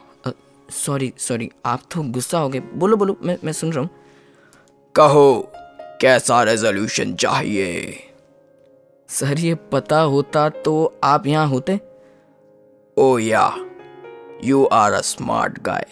सॉरी 0.73 1.13
सॉरी 1.19 1.51
आप 1.67 1.83
तो 1.91 2.03
गुस्सा 2.13 2.39
हो 2.39 2.49
गए। 2.49 2.61
बोलो 2.61 2.97
बोलो 2.97 3.17
मैं 3.23 3.37
मैं 3.45 3.53
सुन 3.53 3.73
रहा 3.73 3.81
हूँ। 3.81 3.91
कहो 4.95 5.53
कैसा 6.01 6.43
रेजोल्यूशन 6.43 7.15
चाहिए? 7.15 7.93
सर 9.09 9.39
ये 9.39 9.55
पता 9.73 10.01
होता 10.01 10.49
तो 10.49 11.01
आप 11.05 11.27
यहाँ 11.27 11.47
होते। 11.47 11.79
ओ 12.97 13.19
yeah 13.19 13.53
you 14.45 14.65
are 14.65 14.93
a 14.93 15.01
smart 15.01 15.63
guy 15.63 15.87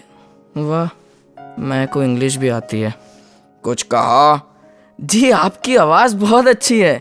वाह 0.57 1.61
मैं 1.61 1.87
को 1.89 2.03
इंग्लिश 2.03 2.37
भी 2.37 2.49
आती 2.49 2.81
है। 2.81 2.95
कुछ 3.65 3.83
कहा? 3.83 4.41
जी 5.01 5.31
आपकी 5.31 5.77
आवाज़ 5.77 6.17
बहुत 6.17 6.47
अच्छी 6.47 6.81
है। 6.81 6.99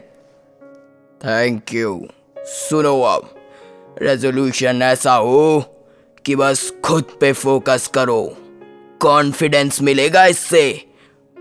थैंक 1.21 1.73
यू 1.73 2.07
सुनो 2.37 2.99
अब। 3.01 3.29
रेजोल्यूशन 4.01 4.81
ऐसा 4.81 5.13
हो 5.13 5.59
कि 6.29 6.35
बस 6.35 6.73
खुद 6.85 7.03
पे 7.21 7.33
फोकस 7.33 7.91
करो। 7.93 8.35
कॉन्फिडेंस 8.99 9.81
मिलेगा 9.81 10.25
इससे। 10.25 10.85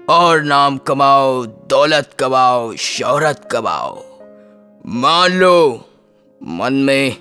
और 0.09 0.43
नाम 0.43 0.79
कमाओ, 0.79 1.47
दौलत 1.47 2.11
कमाओ, 2.19 2.75
शोहरत 2.75 3.49
कमाओ। 3.53 4.05
मान 4.87 5.31
लो, 5.31 5.89
मन 6.43 6.73
में 6.73 7.17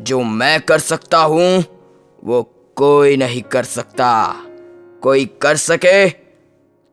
जो 0.00 0.22
मैं 0.22 0.60
कर 0.60 0.78
सकता 0.78 1.18
हूँ, 1.18 1.64
वो 2.24 2.42
कोई 2.76 3.16
नहीं 3.16 3.42
कर 3.42 3.64
सकता। 3.64 4.34
कोई 5.02 5.26
कर 5.26 5.56
सके 5.56 6.08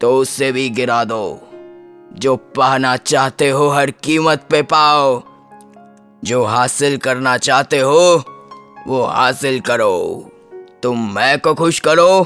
तो 0.02 0.18
उसे 0.18 0.52
भी 0.52 0.70
गिरा 0.70 1.04
दो। 1.04 1.40
जो 2.14 2.36
पाना 2.36 2.98
चाहते 2.98 3.50
हो, 3.50 3.68
हर 3.68 3.92
कीमत 3.92 4.48
पे 4.52 4.62
पाओ। 4.62 5.24
जो 6.24 6.44
हासिल 6.44 6.98
करना 6.98 7.38
चाहते 7.38 7.80
हो 7.80 8.24
वो 8.88 9.04
हासिल 9.04 9.60
करो। 9.60 9.94
तुम 10.84 11.14
मैं 11.16 11.40
को 11.40 11.54
खुश 11.54 11.80
करो। 11.80 12.22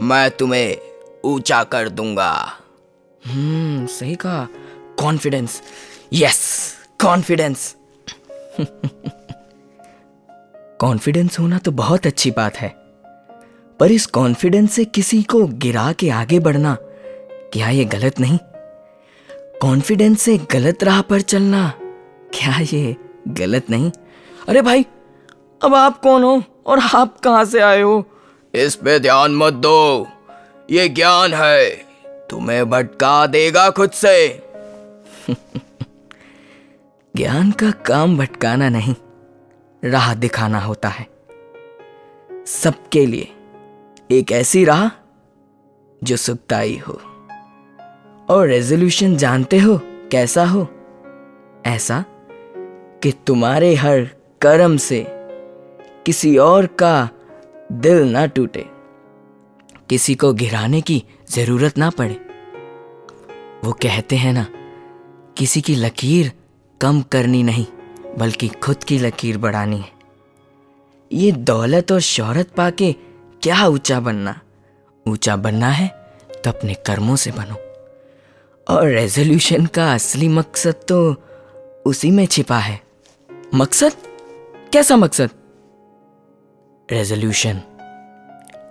मैं 0.00 0.30
तुम्हें 0.30 0.76
ऊँचा 1.24 1.62
कर 1.64 1.88
दूँगा। 1.88 2.32
हम्म 3.22 3.86
सही 3.86 4.14
कहा। 4.14 4.46
कॉन्फिडेंस 4.98 5.62
यस 6.12 6.40
कॉन्फिडेंस 7.00 7.74
कॉन्फिडेंस 10.80 11.38
होना 11.38 11.58
तो 11.58 11.70
बहुत 11.70 12.06
अच्छी 12.06 12.30
बात 12.30 12.56
है। 12.56 12.68
पर 13.80 13.92
इस 13.92 14.06
कॉन्फिडेंस 14.06 14.72
से 14.72 14.84
किसी 14.84 15.22
को 15.22 15.46
गिरा 15.46 15.92
के 15.92 16.10
आगे 16.10 16.38
बढ़ना, 16.38 16.76
क्या 17.52 17.68
ये 17.68 17.84
गलत 17.84 18.20
नहीं? 18.20 18.38
कॉन्फिडेंस 19.62 20.22
से 20.22 20.36
गलत 20.52 20.84
राह 20.84 21.00
पर 21.02 21.20
चलना, 21.20 21.68
क्या 22.34 22.58
ये 22.72 22.96
गलत 23.28 23.70
नहीं? 23.70 23.90
अरे 24.48 24.62
भाई 24.62 24.86
अब 25.62 25.74
आप 25.74 26.00
कौन 26.00 26.22
हो 26.22 26.42
और 26.66 26.78
आप 26.94 27.20
कहाँ 27.20 27.44
से 27.44 27.60
आए 27.60 27.82
हो? 27.82 28.04
इस 28.54 28.74
पे 28.74 28.98
ध्यान 28.98 29.36
मत 29.36 29.52
दो। 29.52 30.08
ये 30.70 30.88
ज्ञान 30.88 31.34
है। 31.34 31.70
तुम्हें 32.06 32.70
भटका 32.70 33.26
देगा 33.26 33.70
खुद 33.70 33.90
से। 33.90 34.42
ज्ञान 37.16 37.50
का 37.50 37.70
काम 37.70 38.18
भटकाना 38.18 38.68
नहीं 38.68 38.94
राह 39.84 40.14
दिखाना 40.14 40.60
होता 40.60 40.88
है। 40.88 41.06
सबके 42.46 43.06
लिए 43.06 43.32
एक 44.10 44.32
ऐसी 44.32 44.64
राह 44.64 44.90
जो 46.04 46.16
सुखदाई 46.16 46.82
हो। 46.88 47.00
और 48.30 48.46
रेजोल्यूशन 48.46 49.16
जानते 49.16 49.58
हो 49.58 49.80
कैसा 49.84 50.44
हो? 50.44 50.68
ऐसा 51.66 52.04
कि 53.02 53.12
तुम्हारे 53.26 53.74
हर 53.74 54.00
कर्म 54.40 54.76
से 54.76 55.21
किसी 56.06 56.36
और 56.36 56.66
का 56.66 57.08
दिल 57.72 58.02
ना 58.12 58.26
टूटे। 58.26 58.66
किसी 59.88 60.14
को 60.14 60.32
गिराने 60.32 60.80
की 60.80 61.04
ज़रूरत 61.30 61.78
ना 61.78 61.90
पड़े। 61.90 62.14
वो 63.64 63.72
कहते 63.72 64.16
हैं 64.16 64.32
ना, 64.32 64.46
किसी 65.36 65.60
की 65.60 65.74
लकीर 65.74 66.32
कम 66.80 67.02
करनी 67.02 67.42
नहीं, 67.42 67.66
बल्कि 68.18 68.48
खुद 68.48 68.84
की 68.84 68.98
लकीर 68.98 69.38
बढ़ानी 69.38 69.76
है। 69.76 69.90
ये 71.12 71.32
दौलत 71.32 71.92
और 71.92 72.00
शोहरत 72.00 72.50
पाके 72.50 72.92
क्या 73.42 73.66
ऊँचा 73.66 74.00
बनना? 74.00 74.40
ऊँचा 75.08 75.36
बनना 75.36 75.68
है 75.68 75.88
तो 76.44 76.50
अपने 76.50 76.74
कर्मों 76.74 77.16
से 77.16 77.30
बनो। 77.30 77.56
और 78.74 78.86
रेजोल्यूशन 78.86 79.66
का 79.66 79.94
असली 79.94 80.28
मकसद 80.28 80.74
तो 80.88 81.16
उसी 81.86 82.10
में 82.10 82.26
छिपा 82.26 82.58
है। 82.58 82.80
मकसद? 83.54 83.92
कैसा 84.72 84.96
मकसद? 84.96 85.30
रेजोल्यूशन 86.88 87.60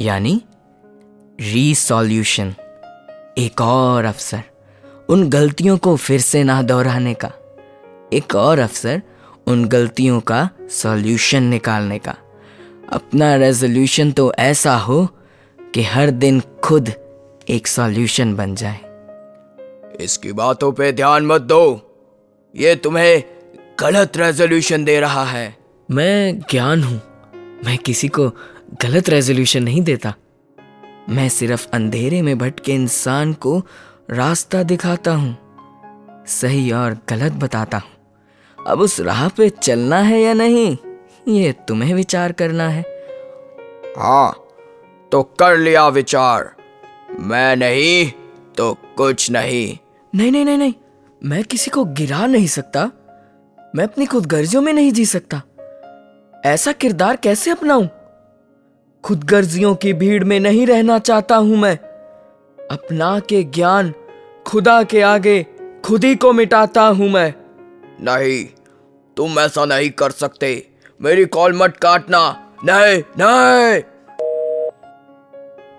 यानी 0.02 0.42
रीसॉल्यूशन। 1.42 2.54
एक 3.38 3.62
और 3.62 4.06
अवसर 4.06 4.44
उन 5.10 5.28
गलतियों 5.30 5.78
को 5.78 5.96
फिर 5.96 6.20
से 6.20 6.44
ना 6.44 6.62
दोहराने 6.62 7.14
का। 7.14 7.32
एक 8.14 8.36
और 8.36 8.60
अवसर 8.60 9.02
उन 9.48 9.66
गलतियों 9.66 10.20
का 10.22 10.50
सॉल्यूशन 10.72 11.44
निकालने 11.44 12.00
का। 12.00 12.16
अपना 12.92 13.36
रेजोल्यूशन 13.36 14.12
तो 14.12 14.34
ऐसा 14.40 14.76
हो 14.78 15.06
कि 15.74 15.84
हर 15.84 16.10
दिन 16.10 16.42
खुद 16.64 16.94
एक 17.50 17.68
सॉल्यूशन 17.68 18.36
बन 18.36 18.56
जाए। 18.56 18.80
इसकी 20.04 20.34
बातों 20.34 20.72
पे 20.72 20.92
ध्यान 20.92 21.26
मत 21.26 21.42
दो। 21.42 21.64
ये 22.56 22.76
तुम्हें 22.76 23.24
गलत 23.80 24.18
रेजोल्यूशन 24.18 24.86
दे 24.86 25.00
रहा 25.00 25.24
है। 25.26 25.56
मैं 25.90 26.40
ज्ञान 26.40 26.84
हूँ। 26.84 27.02
मैं 27.66 27.78
किसी 27.78 28.08
को 28.08 28.30
गलत 28.82 29.10
रेजोल्यूशन 29.10 29.64
नहीं 29.64 29.82
देता। 29.82 30.14
मैं 31.10 31.28
सिर्फ़ 31.30 31.68
अंधेरे 31.74 32.22
में 32.22 32.38
भटके 32.38 32.72
इंसान 32.72 33.34
को 33.34 33.58
रास्ता 34.12 34.64
दिखाता 34.64 35.14
हूँ 35.14 35.38
सही 36.28 36.72
और 36.72 36.98
गलत 37.10 37.32
बताता 37.34 37.78
हूँ। 37.78 38.66
अब 38.68 38.80
उस 38.80 39.00
राह 39.00 39.28
पे 39.28 39.50
चलना 39.50 39.98
है 39.98 40.22
या 40.22 40.34
नहीं 40.34 40.78
ये 41.28 41.52
तुम्हें 41.68 41.94
विचार 41.94 42.32
करना 42.32 42.68
है। 42.70 42.82
हाँ 43.98 44.32
तो 45.12 45.22
कर 45.40 45.58
लिया 45.58 45.88
विचार। 45.88 46.56
मैं 47.20 47.56
नहीं 47.56 48.12
तो 48.58 48.74
कुछ 48.98 49.30
नहीं। 49.32 49.78
नहीं 50.14 50.32
नहीं 50.32 50.46
नहीं 50.46 50.58
नहीं 50.58 50.74
मैं 51.22 51.44
किसी 51.44 51.72
को 51.72 51.86
गिरा 51.86 52.26
नहीं 52.28 52.48
सकता। 52.48 52.90
मैं 53.76 53.84
अपनी 53.84 54.06
खुद 54.06 54.26
गर्जियों 54.26 54.62
में 54.62 54.72
नहीं 54.74 54.92
जी 54.92 55.06
सकता। 55.06 55.42
ऐसा 56.46 56.72
किरदार 56.72 57.16
कैसे 57.16 57.52
अपनाऊं? 57.52 57.88
खुद 59.04 59.24
गर्जियों 59.24 59.76
की 59.76 59.94
भीड़ 59.94 60.24
में 60.24 60.40
नहीं 60.40 60.68
रहना 60.68 61.00
चाहता 61.00 61.36
हूँ 61.36 61.58
मैं। 61.58 61.78
अपना 62.72 63.20
के 63.20 63.44
ज्ञान 63.44 63.94
खुदा 64.48 64.84
के 64.84 65.02
आगे 65.02 65.46
खुद 65.86 66.04
ही 66.04 66.16
को 66.16 66.34
मिटाता 66.34 66.82
हूँ 66.82 67.10
मैं। 67.10 67.34
नहीं 68.02 68.46
तुम 69.18 69.40
ऐसा 69.40 69.66
नहीं 69.66 69.90
कर 69.90 70.12
सकते। 70.12 70.68
मेरी 71.02 71.26
कॉल 71.26 71.54
मत 71.54 71.78
काटना। 71.78 72.54
नहीं 72.66 73.04
नहीं। 73.20 73.82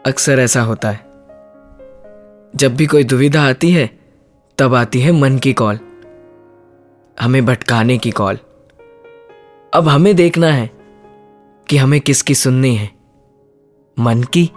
अक्सर 0.07 0.39
ऐसा 0.39 0.61
होता 0.61 0.91
है। 0.91 1.01
जब 2.57 2.77
भी 2.77 2.87
कोई 2.87 3.05
दुविधा 3.05 3.43
आती 3.43 3.71
है 3.71 3.99
तब 4.59 4.75
आती 4.75 5.01
है 5.01 5.13
मन 5.13 5.39
की 5.39 5.53
कॉल। 5.53 5.79
हमें 7.21 7.47
भटकाने 7.47 7.99
की 7.99 8.11
कॉल। 8.11 8.39
अब 9.75 9.89
हमें 9.89 10.17
देखना 10.17 10.47
है 10.47 10.71
कि 11.69 11.77
हमें 11.77 12.01
किसकी 12.01 12.35
सुननी 12.35 12.77
है। 12.77 12.91
मन 13.99 14.23
की 14.23 14.51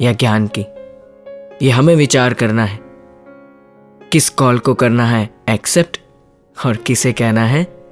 या 0.00 0.12
ज्ञान 0.12 0.50
की? 0.58 0.60
ये 1.66 1.70
हमें 1.70 1.96
विचार 1.96 2.34
करना 2.34 2.64
है। 2.64 2.80
किस 4.12 4.30
कॉल 4.30 4.58
को 4.58 4.74
करना 4.74 5.04
है 5.04 5.34
एक्सेप्ट 5.48 6.00
और 6.66 6.76
किसे 6.76 7.12
कहना 7.12 7.40
है 7.40 7.84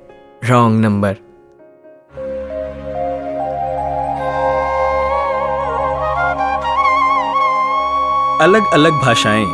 रॉन्ग 0.45 0.81
नंबर? 0.81 1.11
अलग 8.41 8.63
अलग 8.73 8.93
भाषाएँ 8.93 9.47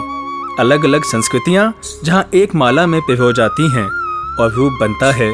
अलग 0.61 0.85
अलग 0.85 1.03
संस्कृतियाँ 1.05 1.75
जहाँ 2.05 2.29
एक 2.35 2.55
माला 2.55 2.87
में 2.87 3.01
पिरो 3.03 3.33
जाती 3.33 3.71
हैं 3.71 3.87
और 4.41 4.53
रूप 4.53 4.73
बनता 4.81 5.13
है 5.13 5.31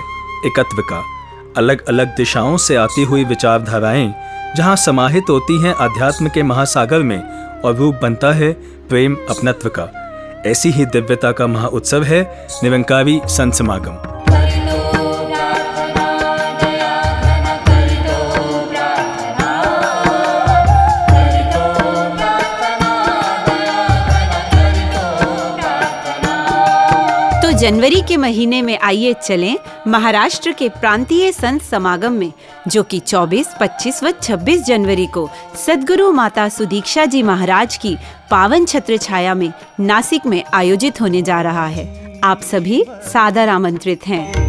एकत्व 0.47 0.83
का। 0.83 1.14
अलग 1.57 1.87
अलग 1.87 2.17
दिशाओं 2.17 2.57
से 2.57 2.77
आती 2.77 3.03
हुई 3.03 3.25
विचारधाराएँ, 3.25 4.15
जहाँ 4.57 4.77
समाहित 4.77 5.31
होती 5.31 5.61
हैं 5.63 5.75
अध्यात्म 5.75 6.29
के 6.29 6.43
महासागर 6.43 6.99
में, 6.99 7.23
और 7.61 7.77
रूप 7.77 7.99
बनता 8.03 8.33
है 8.33 8.53
प्रेम 8.89 9.17
अपनत्व 9.31 9.69
का। 9.69 9.91
ऐसी 10.47 10.71
ही 10.71 10.87
दिव्यता 10.87 11.33
का 11.33 11.47
महा 11.47 11.67
उत्सव 11.67 12.03
है 12.03 12.49
निरंकारी 12.63 13.21
संत 13.27 13.55
समागम। 13.55 14.14
जनवरी 27.65 28.01
के 28.09 28.17
महीने 28.17 28.63
में 28.63 28.79
आइए 28.79 29.13
चलें 29.13 29.57
महाराष्ट्र 29.89 30.53
के 30.53 30.69
प्रांतीय 30.69 31.33
संत 31.33 31.63
समागम 31.63 32.13
में 32.13 32.33
जो 32.69 32.83
कि 32.83 32.99
24, 32.99 33.47
25 33.61 34.03
व 34.03 34.11
26 34.11 34.63
जनवरी 34.63 35.07
को 35.07 35.31
सदगुरु 35.67 36.13
माता 36.13 36.49
सुदीक्षा 36.49 37.05
जी 37.05 37.23
महाराज 37.23 37.77
की 37.77 37.97
पावन 38.31 38.65
छत्र 38.65 38.97
छाया 38.97 39.35
में 39.35 39.53
नासिक 39.81 40.27
में 40.27 40.45
आयोजित 40.55 41.01
होने 41.01 41.23
जा 41.23 41.41
रहा 41.41 41.67
है। 41.67 42.21
आप 42.25 42.43
सभी 42.43 42.85
सादर 42.91 43.49
आमंत्रित 43.49 44.07
हैं। 44.07 44.44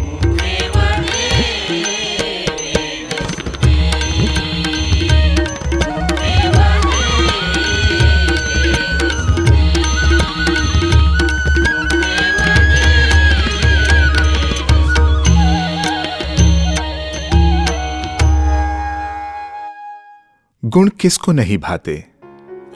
गुण 20.76 20.88
किसको 20.88 21.32
नहीं 21.32 21.58
भाते? 21.58 22.04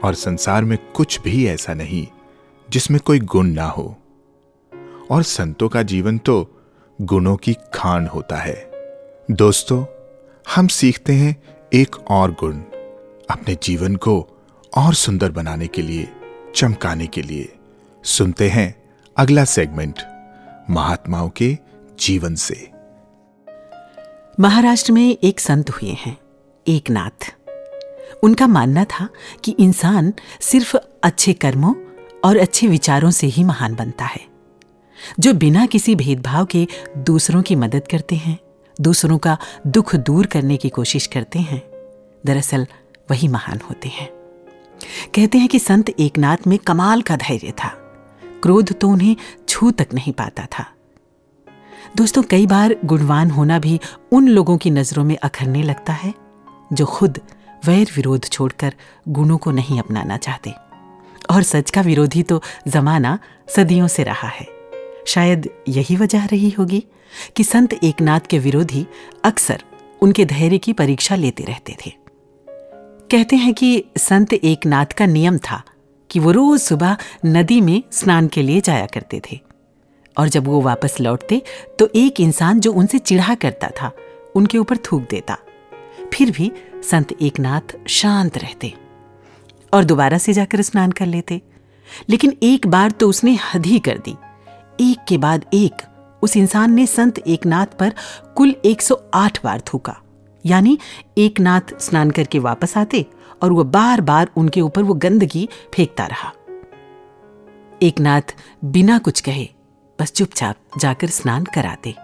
और 0.04 0.14
संसार 0.14 0.64
में 0.64 0.78
कुछ 0.94 1.20
भी 1.20 1.46
ऐसा 1.46 1.74
नहीं, 1.74 2.06
जिसमें 2.70 3.00
कोई 3.00 3.20
गुण 3.20 3.46
ना 3.46 3.64
हो। 3.64 3.98
और 5.10 5.22
संतों 5.22 5.68
का 5.68 5.82
जीवन 5.82 6.18
तो 6.18 6.60
गुणों 7.00 7.36
की 7.36 7.56
खान 7.74 8.06
होता 8.06 8.36
है। 8.36 8.70
दोस्तों, 9.30 9.84
हम 10.54 10.66
सीखते 10.66 11.12
हैं 11.12 11.42
एक 11.72 11.96
और 12.10 12.32
गुण, 12.32 12.54
अपने 13.30 13.56
जीवन 13.62 13.96
को 13.96 14.28
और 14.76 14.94
सुंदर 14.94 15.30
बनाने 15.30 15.66
के 15.66 15.82
लिए, 15.82 16.08
चमकाने 16.54 17.06
के 17.06 17.22
लिए। 17.22 17.52
सुनते 18.04 18.48
हैं 18.48 18.82
अगला 19.16 19.44
सेगमेंट 19.44 19.98
महात्माओं 20.70 21.28
के 21.28 21.58
जीवन 22.00 22.34
से। 22.34 22.70
महाराष्ट्र 24.40 24.92
में 24.92 25.18
एक 25.22 25.40
संत 25.40 25.70
हुए 25.70 25.90
हैं, 25.90 26.18
एक 26.68 26.90
नाथ। 26.90 27.39
उनका 28.22 28.46
मानना 28.46 28.84
था 28.84 29.08
कि 29.44 29.56
इंसान 29.60 30.12
सिर्फ़ 30.40 30.76
अच्छे 31.04 31.32
कर्मों 31.32 31.74
और 32.24 32.36
अच्छे 32.36 32.66
विचारों 32.66 33.10
से 33.10 33.26
ही 33.26 33.44
महान 33.44 33.74
बनता 33.74 34.04
है। 34.04 34.26
जो 35.20 35.34
बिना 35.34 35.66
किसी 35.66 35.94
भेदभाव 35.94 36.44
के 36.44 36.68
दूसरों 36.98 37.42
की 37.42 37.56
मदद 37.56 37.82
करते 37.90 38.16
हैं, 38.16 38.38
दूसरों 38.80 39.18
का 39.18 39.38
दुख 39.66 39.96
दूर 39.96 40.26
करने 40.26 40.56
की 40.56 40.68
कोशिश 40.68 41.06
करते 41.06 41.38
हैं, 41.38 41.62
दरअसल 42.26 42.66
वही 43.10 43.28
महान 43.28 43.60
होते 43.70 43.88
हैं। 43.88 44.10
कहते 45.14 45.38
हैं 45.38 45.48
कि 45.48 45.58
संत 45.58 45.88
एकनाथ 45.88 46.36
में 46.46 46.58
कमाल 46.58 47.02
का 47.02 47.16
धैर्य 47.16 47.50
था। 47.50 47.68
क्रोध 48.42 48.72
तो 48.72 48.88
उन्हें 48.88 49.16
छू 49.48 49.70
तक 49.70 49.88
नहीं 49.94 50.12
पाता 50.12 50.46
था। 50.58 50.66
दोस्तों, 51.96 52.22
कई 52.22 52.46
बार 52.46 52.76
गुणवान 52.84 53.30
होना 53.30 53.58
भी 53.58 53.80
उन 54.12 54.28
लोगों 54.28 54.58
की 54.58 54.70
नज़रों 54.70 55.04
में 55.04 55.16
अखरने 55.16 55.62
लगता 55.62 55.92
है 55.92 56.14
जो 56.72 56.86
खुद 56.86 57.20
वैर 57.64 57.90
विरोध 57.96 58.24
छोड़कर 58.24 58.74
गुणों 59.08 59.38
को 59.38 59.50
नहीं 59.50 59.78
अपनाना 59.78 60.16
चाहते। 60.16 60.54
और 61.30 61.42
सच 61.42 61.70
का 61.70 61.80
विरोधी 61.80 62.22
तो 62.22 62.42
जमाना 62.68 63.18
सदियों 63.48 63.88
से 63.88 64.02
रहा 64.02 64.28
है। 64.28 64.46
शायद 65.06 65.48
यही 65.68 65.96
वजह 65.96 66.24
रही 66.24 66.50
होगी 66.50 66.84
कि 67.36 67.44
संत 67.44 67.72
एकनाथ 67.72 68.20
के 68.20 68.38
विरोधी 68.38 68.86
अक्सर 69.24 69.62
उनके 70.02 70.24
धैर्य 70.24 70.58
की 70.58 70.72
परीक्षा 70.72 71.14
लेते 71.14 71.44
रहते 71.44 71.76
थे। 71.86 71.92
कहते 73.10 73.36
हैं 73.36 73.54
कि 73.54 73.84
संत 73.98 74.32
एकनाथ 74.32 74.86
का 74.86 75.06
नियम 75.06 75.38
था 75.38 75.62
कि 76.10 76.18
वो 76.18 76.30
रोज 76.30 76.60
सुबह 76.60 76.96
नदी 77.26 77.60
में 77.60 77.82
स्नान 77.92 78.28
के 78.28 78.42
लिए 78.42 78.60
जाया 78.60 78.86
करते 78.86 79.20
थे। 79.30 79.40
और 80.18 80.28
जब 80.28 80.46
वो 80.46 80.60
वापस 80.60 80.96
लौटते 81.00 81.42
तो 81.78 81.88
एक 81.94 82.20
इंसान 82.20 82.60
जो 82.60 82.72
उनसे 82.72 82.98
चिढ़ा 82.98 83.34
करता 83.34 83.68
था, 83.68 83.92
उनके 84.34 84.58
ऊपर 84.58 84.76
थूक 84.76 85.02
देता। 85.10 85.36
फिर 86.14 86.30
भी 86.30 86.52
संत 86.90 87.12
एकनाथ 87.22 87.88
शांत 87.88 88.38
रहते 88.38 88.74
और 89.74 89.84
दोबारा 89.84 90.18
से 90.18 90.32
जाकर 90.32 90.62
स्नान 90.62 90.90
कर 90.90 91.06
लेते। 91.06 91.40
लेकिन 92.08 92.36
एक 92.42 92.66
बार 92.66 92.90
तो 92.90 93.08
उसने 93.08 93.38
हद 93.54 93.66
ही 93.66 93.78
कर 93.78 93.98
दी। 93.98 94.16
एक 94.80 95.04
के 95.08 95.18
बाद 95.18 95.44
एक 95.54 95.72
उस 96.22 96.36
इंसान 96.36 96.72
ने 96.72 96.86
संत 96.86 97.18
एकनाथ 97.18 97.66
पर 97.66 97.92
कुल 98.36 98.56
108 98.64 99.44
बार 99.44 99.60
थूका। 99.60 100.00
यानी 100.46 100.78
एकनाथ 101.18 101.80
स्नान 101.80 102.10
करके 102.10 102.38
वापस 102.38 102.76
आते 102.76 103.06
और 103.42 103.52
वह 103.52 103.64
बार 103.64 104.00
बार 104.00 104.30
उनके 104.36 104.60
ऊपर 104.60 104.82
वो 104.82 104.94
गंदगी 104.94 105.48
फेंकता 105.74 106.06
रहा। 106.06 106.32
एकनाथ 107.82 108.36
बिना 108.64 108.98
कुछ 108.98 109.20
कहे 109.20 109.48
बस 110.00 110.12
चुपचाप 110.12 110.56
जाकर 110.78 111.06
स्नान 111.06 111.44
कराते। 111.44 111.94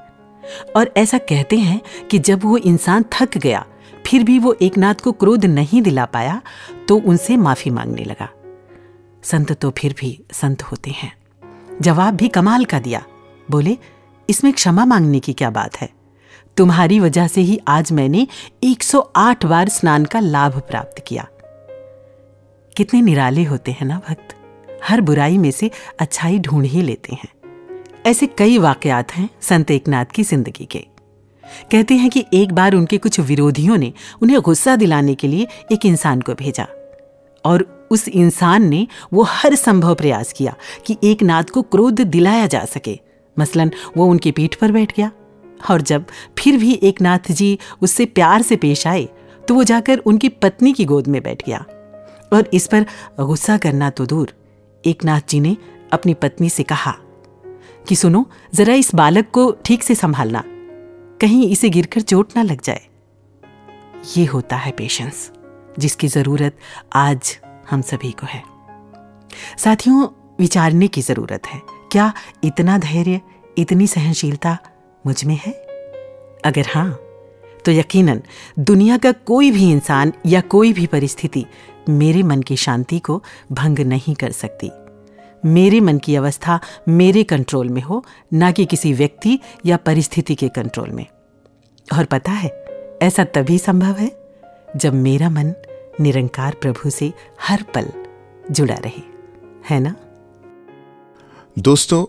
और 0.76 0.94
ऐसा 0.96 1.18
कहते 1.18 1.56
हैं 1.58 1.80
कि 2.10 2.18
जब 2.18 2.44
वो 2.44 2.56
इंसान 2.56 3.04
थक 3.12 3.38
गया 3.38 3.66
फिर 4.06 4.24
भी 4.24 4.38
वो 4.38 4.52
एकनाथ 4.62 4.94
को 4.94 5.12
क्रोध 5.12 5.44
नहीं 5.44 5.82
दिला 5.82 6.04
पाया 6.04 6.40
तो 6.88 6.96
उनसे 6.98 7.36
माफ़ी 7.36 7.70
मांगने 7.70 8.04
लगा। 8.04 8.28
संत 9.22 9.52
तो 9.52 9.70
फिर 9.70 9.94
भी 9.98 10.18
संत 10.32 10.62
होते 10.62 10.90
हैं। 10.90 11.12
जवाब 11.82 12.14
भी 12.14 12.28
कमाल 12.28 12.64
का 12.64 12.78
दिया। 12.78 13.02
बोले, 13.50 13.76
इसमें 14.28 14.52
क्षमा 14.52 14.84
मांगने 14.84 15.20
की 15.20 15.32
क्या 15.32 15.50
बात 15.50 15.76
है? 15.76 15.88
तुम्हारी 16.56 17.00
वजह 17.00 17.26
से 17.26 17.40
ही 17.40 17.60
आज 17.68 17.92
मैंने 17.92 18.26
108 18.62 19.46
बार 19.46 19.68
स्नान 19.68 20.04
का 20.04 20.20
लाभ 20.20 20.58
प्राप्त 20.60 21.04
किया। 21.06 21.26
कितने 22.76 23.00
निराले 23.02 23.44
होते 23.44 23.72
हैं 23.72 23.86
ना 23.86 24.00
भक्त। 24.08 24.34
हर 24.84 25.00
बुराई 25.00 25.38
में 25.38 25.50
से 25.50 25.70
अच्छाई 26.00 26.38
ढूंढ 26.38 26.64
ही 26.64 26.82
लेते 26.82 27.14
हैं। 27.14 27.28
ऐसे 28.06 28.26
कई 28.26 28.58
वाकयात 28.58 29.12
हैं 29.12 29.28
संत 29.40 29.70
एकनाथ 29.70 30.04
की 30.04 30.22
ज़िंदगी 30.22 30.64
के। 30.64 30.86
कहते 31.70 31.94
हैं 31.94 32.10
कि 32.10 32.24
एक 32.34 32.52
बार 32.52 32.74
उनके 32.74 32.98
कुछ 32.98 33.20
विरोधियों 33.20 33.76
ने 33.76 33.92
उन्हें 34.22 34.40
गुस्सा 34.40 34.76
दिलाने 34.76 35.14
के 35.14 35.28
लिए 35.28 35.46
एक 35.72 35.86
इंसान 35.86 36.20
को 36.20 36.34
भेजा। 36.34 36.66
और 37.44 37.86
उस 37.90 38.08
इंसान 38.08 38.68
ने 38.68 38.86
वो 39.12 39.22
हर 39.22 39.54
संभव 39.54 39.94
प्रयास 39.94 40.32
किया 40.32 40.54
कि 40.86 40.96
एक 41.04 41.22
नाथ 41.22 41.44
को 41.44 41.62
क्रोध 41.62 42.00
दिलाया 42.00 42.46
जा 42.46 42.64
सके। 42.64 42.98
मसलन, 43.38 43.70
वो 43.96 44.06
उनकी 44.06 44.32
पीठ 44.32 44.54
पर 44.54 44.72
बैठ 44.72 44.96
गया। 44.96 45.10
और 45.70 45.82
जब 45.82 46.04
फिर 46.38 46.56
भी 46.56 46.72
एक 46.82 47.00
नाथ 47.00 47.30
जी 47.30 47.58
उससे 47.82 48.04
प्यार 48.04 48.42
से 48.42 48.56
पेश 48.56 48.86
आए 48.86 49.08
तो 49.48 49.54
वो 49.54 49.64
जाकर 49.64 49.98
उनकी 49.98 50.28
पत्नी 50.28 50.72
की 50.72 50.84
गोद 50.84 51.06
में 51.06 51.22
बैठ 51.22 51.42
गया। 51.46 51.64
और 52.32 52.50
इस 52.54 52.66
पर 52.66 52.86
गुस्सा 53.20 53.56
करना 53.56 53.90
तो 53.90 54.06
दूर, 54.06 54.32
एक 54.86 55.04
नाथ 55.04 55.20
जी 55.28 55.40
ने 55.40 55.56
अपनी 55.92 56.14
पत्नी 56.14 56.48
से 56.50 56.62
कहा 56.62 56.94
कि 57.88 57.96
सुनो, 57.96 58.30
जरा 58.54 58.74
इस 58.74 58.94
बालक 58.94 59.30
को 59.32 59.50
ठीक 59.64 59.82
से 59.82 59.94
संभालना। 59.94 60.42
कहीं 61.20 61.48
इसे 61.50 61.68
गिरकर 61.68 62.00
चोट 62.00 62.32
ना 62.36 62.42
लग 62.42 62.60
जाए। 62.62 62.86
ये 64.16 64.24
होता 64.24 64.56
है 64.56 64.72
पेशेंस 64.72 65.30
जिसकी 65.78 66.08
ज़रूरत 66.08 66.56
आज 66.92 67.38
हम 67.70 67.82
सभी 67.82 68.10
को 68.12 68.26
है। 68.26 68.42
साथियों, 69.58 70.06
विचारने 70.38 70.88
की 70.88 71.02
ज़रूरत 71.02 71.46
है, 71.46 71.60
क्या 71.92 72.12
इतना 72.44 72.78
धैर्य, 72.78 73.20
इतनी 73.58 73.86
सहनशीलता 73.86 74.58
मुझमें 75.06 75.38
है? 75.46 75.52
अगर 76.44 76.66
हाँ 76.68 76.90
तो 77.64 77.72
यकीनन 77.72 78.22
दुनिया 78.58 78.96
का 78.96 79.12
कोई 79.12 79.50
भी 79.50 79.70
इंसान 79.70 80.12
या 80.26 80.40
कोई 80.40 80.72
भी 80.72 80.86
परिस्थिति 80.86 81.46
मेरे 81.88 82.22
मन 82.22 82.42
की 82.42 82.56
शांति 82.56 82.98
को 82.98 83.22
भंग 83.52 83.78
नहीं 83.78 84.14
कर 84.14 84.32
सकती। 84.32 84.70
मेरे 85.46 85.80
मन 85.80 85.98
की 85.98 86.16
अवस्था 86.16 86.60
मेरे 86.88 87.24
कंट्रोल 87.24 87.68
में 87.68 87.82
हो, 87.82 88.04
ना 88.32 88.50
कि 88.52 88.66
किसी 88.66 88.92
व्यक्ति 88.92 89.38
या 89.66 89.76
परिस्थिति 89.76 90.34
के 90.34 90.48
कंट्रोल 90.48 90.90
में। 90.90 91.06
और 91.98 92.04
पता 92.04 92.30
है, 92.30 92.64
ऐसा 93.02 93.24
तभी 93.24 93.58
संभव 93.58 93.96
है, 93.96 94.34
जब 94.76 94.94
मेरा 94.94 95.30
मन 95.30 95.54
निरंकार 96.00 96.54
प्रभु 96.54 96.90
से 96.90 97.12
हर 97.40 97.62
पल 97.62 97.88
जुड़ा 98.50 98.74
रहे। 98.74 99.02
है 99.70 99.80
ना? 99.80 99.94
दोस्तों, 101.58 102.06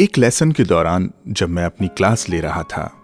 एक 0.00 0.18
लेसन 0.18 0.52
के 0.52 0.64
दौरान 0.64 1.12
जब 1.28 1.48
मैं 1.48 1.64
अपनी 1.64 1.88
क्लास 1.88 2.28
ले 2.28 2.40
रहा 2.40 2.62
था 2.62 2.94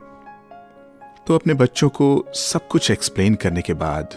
तो 1.26 1.34
अपने 1.34 1.54
बच्चों 1.54 1.88
को 1.88 2.24
सब 2.34 2.68
कुछ 2.68 2.90
एक्सप्लेन 2.90 3.34
करने 3.34 3.62
के 3.62 3.74
बाद 3.74 4.14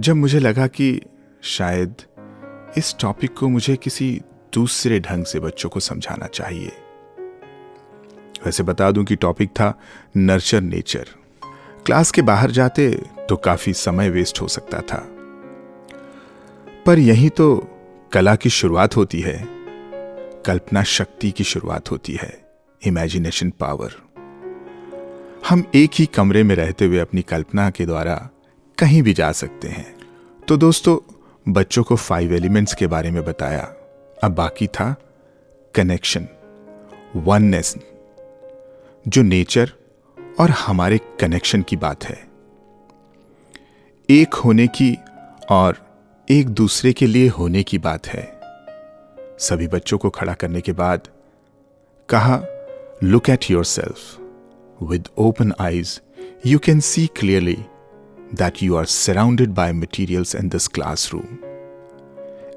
जब 0.00 0.16
मुझे 0.16 0.38
लगा 0.38 0.66
कि 0.66 1.00
शायद 1.42 1.94
इस 2.78 2.94
टॉपिक 3.00 3.34
को 3.38 3.48
मुझे 3.48 3.76
किसी 3.76 4.20
दूसरे 4.54 5.00
ढंग 5.00 5.24
से 5.24 5.40
बच्चों 5.40 5.68
को 5.68 5.80
समझाना 5.80 6.26
चाहिए। 6.26 6.72
वैसे 8.46 8.62
बता 8.62 8.90
दूँ 8.90 9.04
कि 9.04 9.16
टॉपिक 9.16 9.50
था 9.50 9.80
नर्चर 10.16 10.60
नेचर 10.60 11.06
क्लास 11.86 12.10
के 12.10 12.22
बाहर 12.22 12.50
जाते 12.50 12.90
तो 13.28 13.36
काफ़ी 13.36 13.72
समय 13.72 14.10
वेस्ट 14.10 14.40
हो 14.40 14.48
सकता 14.48 14.80
था। 14.80 15.06
पर 16.86 16.98
यही 16.98 17.28
तो 17.28 17.68
कला 18.12 18.36
की 18.36 18.50
शुरुआत 18.50 18.96
होती 18.96 19.20
है। 19.20 19.46
कल्पना 20.46 20.82
शक्ति 20.82 21.30
की 21.30 21.44
शुरुआत 21.44 21.90
होती 21.90 22.12
है। 22.12 22.44
इमेजिनेशन 22.86 23.50
पावर 23.50 23.90
हम 25.48 25.64
एक 25.74 25.90
ही 25.94 26.06
कमरे 26.06 26.42
में 26.42 26.54
रहते 26.54 26.84
हुए 26.84 26.98
अपनी 26.98 27.22
कल्पना 27.22 27.70
के 27.70 27.86
द्वारा 27.86 28.30
कहीं 28.78 29.02
भी 29.02 29.12
जा 29.12 29.32
सकते 29.32 29.68
हैं। 29.68 29.94
तो 30.48 30.56
दोस्तों 30.56 30.98
बच्चों 31.48 31.82
को 31.82 31.96
फाइव 31.96 32.34
एलिमेंट्स 32.34 32.74
के 32.74 32.86
बारे 32.86 33.10
में 33.10 33.24
बताया। 33.24 33.74
अब 34.24 34.34
बाकी 34.34 34.66
था 34.66 34.94
कनेक्शन 35.74 36.28
वननेस 37.16 37.74
जो 39.08 39.22
नेचर 39.22 39.72
और 40.40 40.50
हमारे 40.50 40.98
कनेक्शन 41.20 41.62
की 41.62 41.76
बात 41.76 42.04
है। 42.04 42.28
एक 44.10 44.34
होने 44.34 44.66
की 44.66 44.98
और 45.50 45.78
एक 46.30 46.48
दूसरे 46.48 46.92
के 46.92 47.06
लिए 47.06 47.28
होने 47.28 47.62
की 47.62 47.78
बात 47.78 48.06
है। 48.06 48.40
सभी 49.38 49.68
बच्चों 49.68 49.98
को 49.98 50.10
खड़ा 50.10 50.34
करने 50.34 50.60
के 50.60 50.72
बाद 50.72 51.08
कहा 52.08 52.42
look 53.02 53.30
at 53.30 53.50
yourself 53.64 54.20
with 54.82 55.08
open 55.18 55.52
eyes 55.60 56.00
you 56.46 56.58
can 56.58 56.80
see 56.80 57.06
clearly 57.06 57.58
that 58.34 58.62
you 58.62 58.76
are 58.76 58.84
surrounded 58.86 59.50
by 59.50 59.72
materials 59.72 60.34
in 60.34 60.48
this 60.48 60.66
classroom 60.68 61.38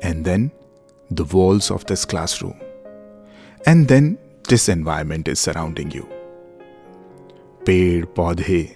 and 0.04 0.24
then 0.24 0.50
the 1.14 1.28
walls 1.34 1.72
of 1.72 1.84
this 1.84 2.06
classroom 2.06 2.54
and 3.68 3.88
then 3.88 4.12
this 4.50 4.70
environment 4.70 5.30
is 5.30 5.38
surrounding 5.38 5.96
you 5.96 6.04
पेड़, 7.66 8.06
पौधे 8.06 8.76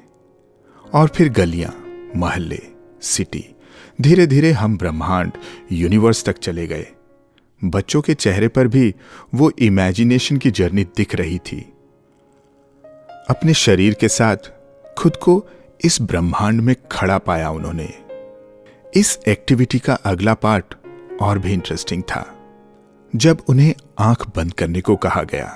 और 0.94 1.08
फिर 1.08 1.30
गलियाँ, 1.30 1.74
महल्ले 2.16 2.62
city 3.02 3.46
धीरे 4.02 4.28
धीरे 4.28 4.52
हम 4.52 4.78
ब्रह्मांड 4.78 5.32
universe 5.72 6.24
तक 6.24 6.38
चले 6.38 6.68
गए। 6.68 6.88
बच्चों 7.62 8.02
के 8.02 8.14
चेहरे 8.14 8.48
पर 8.48 8.68
भी 8.68 8.94
वो 9.36 9.52
इमेजिनेशन 9.60 10.38
की 10.38 10.52
जर्नी 10.52 10.84
दिख 10.98 11.16
रही 11.16 11.38
थी। 11.40 11.60
अपने 13.30 13.54
शरीर 13.54 13.94
के 13.94 14.08
साथ 14.08 14.52
खुद 14.98 15.16
को 15.16 15.36
इस 15.86 16.02
ब्रह्मांड 16.02 16.62
में 16.62 16.76
खड़ा 16.92 17.18
पाया 17.18 17.50
उन्होंने। 17.50 17.94
इस 18.96 19.20
एक्टिविटी 19.28 19.80
का 19.80 19.94
अगला 19.94 20.34
पार्ट 20.34 20.76
और 21.22 21.40
भी 21.40 21.54
इंटरेस्टिंग 21.54 22.04
था, 22.04 22.36
जब 23.16 23.38
उन्हें 23.50 23.74
आँख 24.00 24.28
बंद 24.36 24.54
करने 24.54 24.82
को 24.82 24.96
कहा 24.96 25.24
गया। 25.24 25.48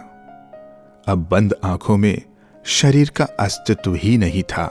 अब 1.08 1.28
बंद 1.32 1.56
आँखों 1.64 1.98
में 1.98 2.22
शरीर 2.66 3.10
का 3.10 3.24
अस्तित्व 3.24 3.96
ही 3.96 4.18
नहीं 4.18 4.44
था। 4.44 4.68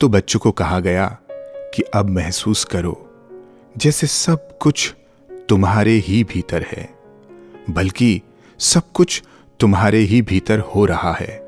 तो 0.00 0.08
बच्चों 0.08 0.40
को 0.40 0.52
कहा 0.52 0.80
गया 0.80 1.18
कि 1.74 1.82
अब 1.82 2.10
महसूस 2.10 2.64
करो, 2.64 3.10
जैसे 3.76 4.06
सब 4.06 4.58
कुछ 4.58 4.94
तुम्हारे 5.48 5.92
ही 5.92 6.24
भीतर 6.24 6.62
है, 6.62 6.94
बल्कि 7.70 8.22
सब 8.58 8.92
कुछ 8.92 9.22
तुम्हारे 9.60 9.98
ही 9.98 10.22
भीतर 10.22 10.58
हो 10.58 10.84
रहा 10.84 11.12
है। 11.12 11.38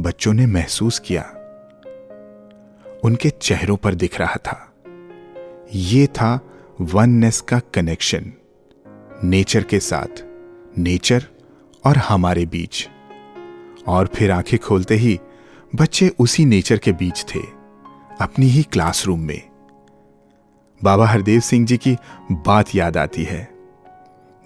बच्चों 0.00 0.32
ने 0.32 0.46
महसूस 0.46 0.98
किया 0.98 1.34
उनके 3.04 3.30
चेहरों 3.30 3.76
पर 3.76 3.94
दिख 3.94 4.20
रहा 4.20 4.34
था। 4.34 4.72
यह 5.74 6.06
था 6.06 6.40
वननेस 6.80 7.40
का 7.40 7.60
कनेक्शन 7.74 8.32
नेचर 9.24 9.62
के 9.62 9.80
साथ। 9.80 10.24
नेचर 10.78 11.24
और 11.84 11.96
हमारे 11.96 12.46
बीच। 12.46 12.88
और 13.86 14.06
फिर 14.06 14.30
आँखें 14.30 14.58
खोलते 14.58 14.94
ही 14.94 15.20
बच्चे 15.74 16.12
उसी 16.18 16.44
नेचर 16.44 16.78
के 16.78 16.92
बीच 16.92 17.24
थे, 17.34 17.40
अपनी 18.20 18.46
ही 18.46 18.62
क्लासरूम 18.62 19.20
में। 19.20 19.42
बाबा 20.84 21.06
हरदेव 21.06 21.40
सिंह 21.40 21.66
जी 21.66 21.76
की 21.76 21.96
बात 22.32 22.74
याद 22.74 22.96
आती 22.96 23.22
है। 23.24 23.52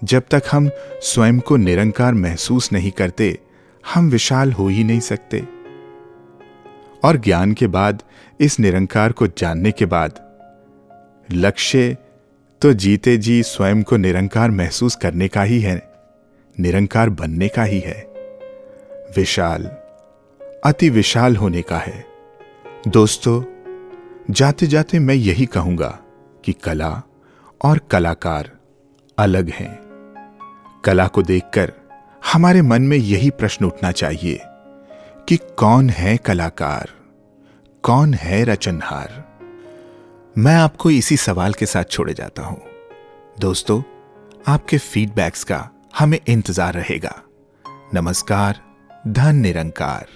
जब 0.03 0.23
तक 0.31 0.43
हम 0.51 0.69
स्वयं 1.01 1.39
को 1.39 1.57
निरंकार 1.57 2.13
महसूस 2.13 2.73
नहीं 2.73 2.91
करते, 2.91 3.39
हम 3.93 4.09
विशाल 4.09 4.51
हो 4.51 4.67
ही 4.67 4.83
नहीं 4.83 4.99
सकते। 4.99 5.62
और 7.03 7.17
ज्ञान 7.17 7.53
के 7.53 7.67
बाद, 7.67 8.03
इस 8.39 8.59
निरंकार 8.59 9.11
को 9.11 9.27
जानने 9.27 9.71
के 9.71 9.85
बाद। 9.85 10.19
लक्ष्य 11.31 11.97
तो 12.61 12.73
जीते 12.73 13.17
जी 13.17 13.43
स्वयं 13.43 13.83
को 13.83 13.97
निरंकार 13.97 14.51
महसूस 14.51 14.95
करने 14.95 15.27
का 15.27 15.41
ही 15.41 15.61
है, 15.61 15.93
निरंकार 16.59 17.09
बनने 17.09 17.47
का 17.47 17.63
ही 17.63 17.79
है। 17.79 18.13
विशाल, 19.17 19.63
अति 20.65 20.89
विशाल 20.89 21.35
होने 21.35 21.61
का 21.61 21.77
है। 21.77 22.05
दोस्तों 22.87 23.43
जाते 24.29 24.67
जाते 24.67 24.99
मैं 24.99 25.15
यही 25.15 25.45
कहूँगा 25.45 25.99
कि 26.45 26.53
कला 26.53 27.03
और 27.63 27.77
कलाकार 27.91 28.51
अलग 29.17 29.49
हैं। 29.49 29.79
कला 30.85 31.07
को 31.07 31.21
देखकर 31.21 31.73
हमारे 32.33 32.61
मन 32.61 32.81
में 32.81 32.97
यही 32.97 33.29
प्रश्न 33.29 33.65
उठना 33.65 33.91
चाहिए। 33.91 34.39
कि 35.29 35.37
कौन 35.37 35.89
है 35.89 36.17
कलाकार, 36.17 36.89
कौन 37.83 38.13
है 38.13 38.43
रचनहार? 38.43 39.37
मैं 40.37 40.55
आपको 40.55 40.91
इसी 40.91 41.17
सवाल 41.17 41.53
के 41.53 41.65
साथ 41.65 41.83
छोड़े 41.83 42.13
जाता 42.13 42.41
हूँ। 42.41 42.61
दोस्तों, 43.39 43.81
आपके 44.47 44.77
फीडबैक्स 44.77 45.43
का 45.43 45.69
हमें 45.97 46.19
इंतज़ार 46.27 46.73
रहेगा। 46.73 47.21
नमस्कार, 47.93 48.59
धन 49.07 49.35
निरंकार। 49.35 50.07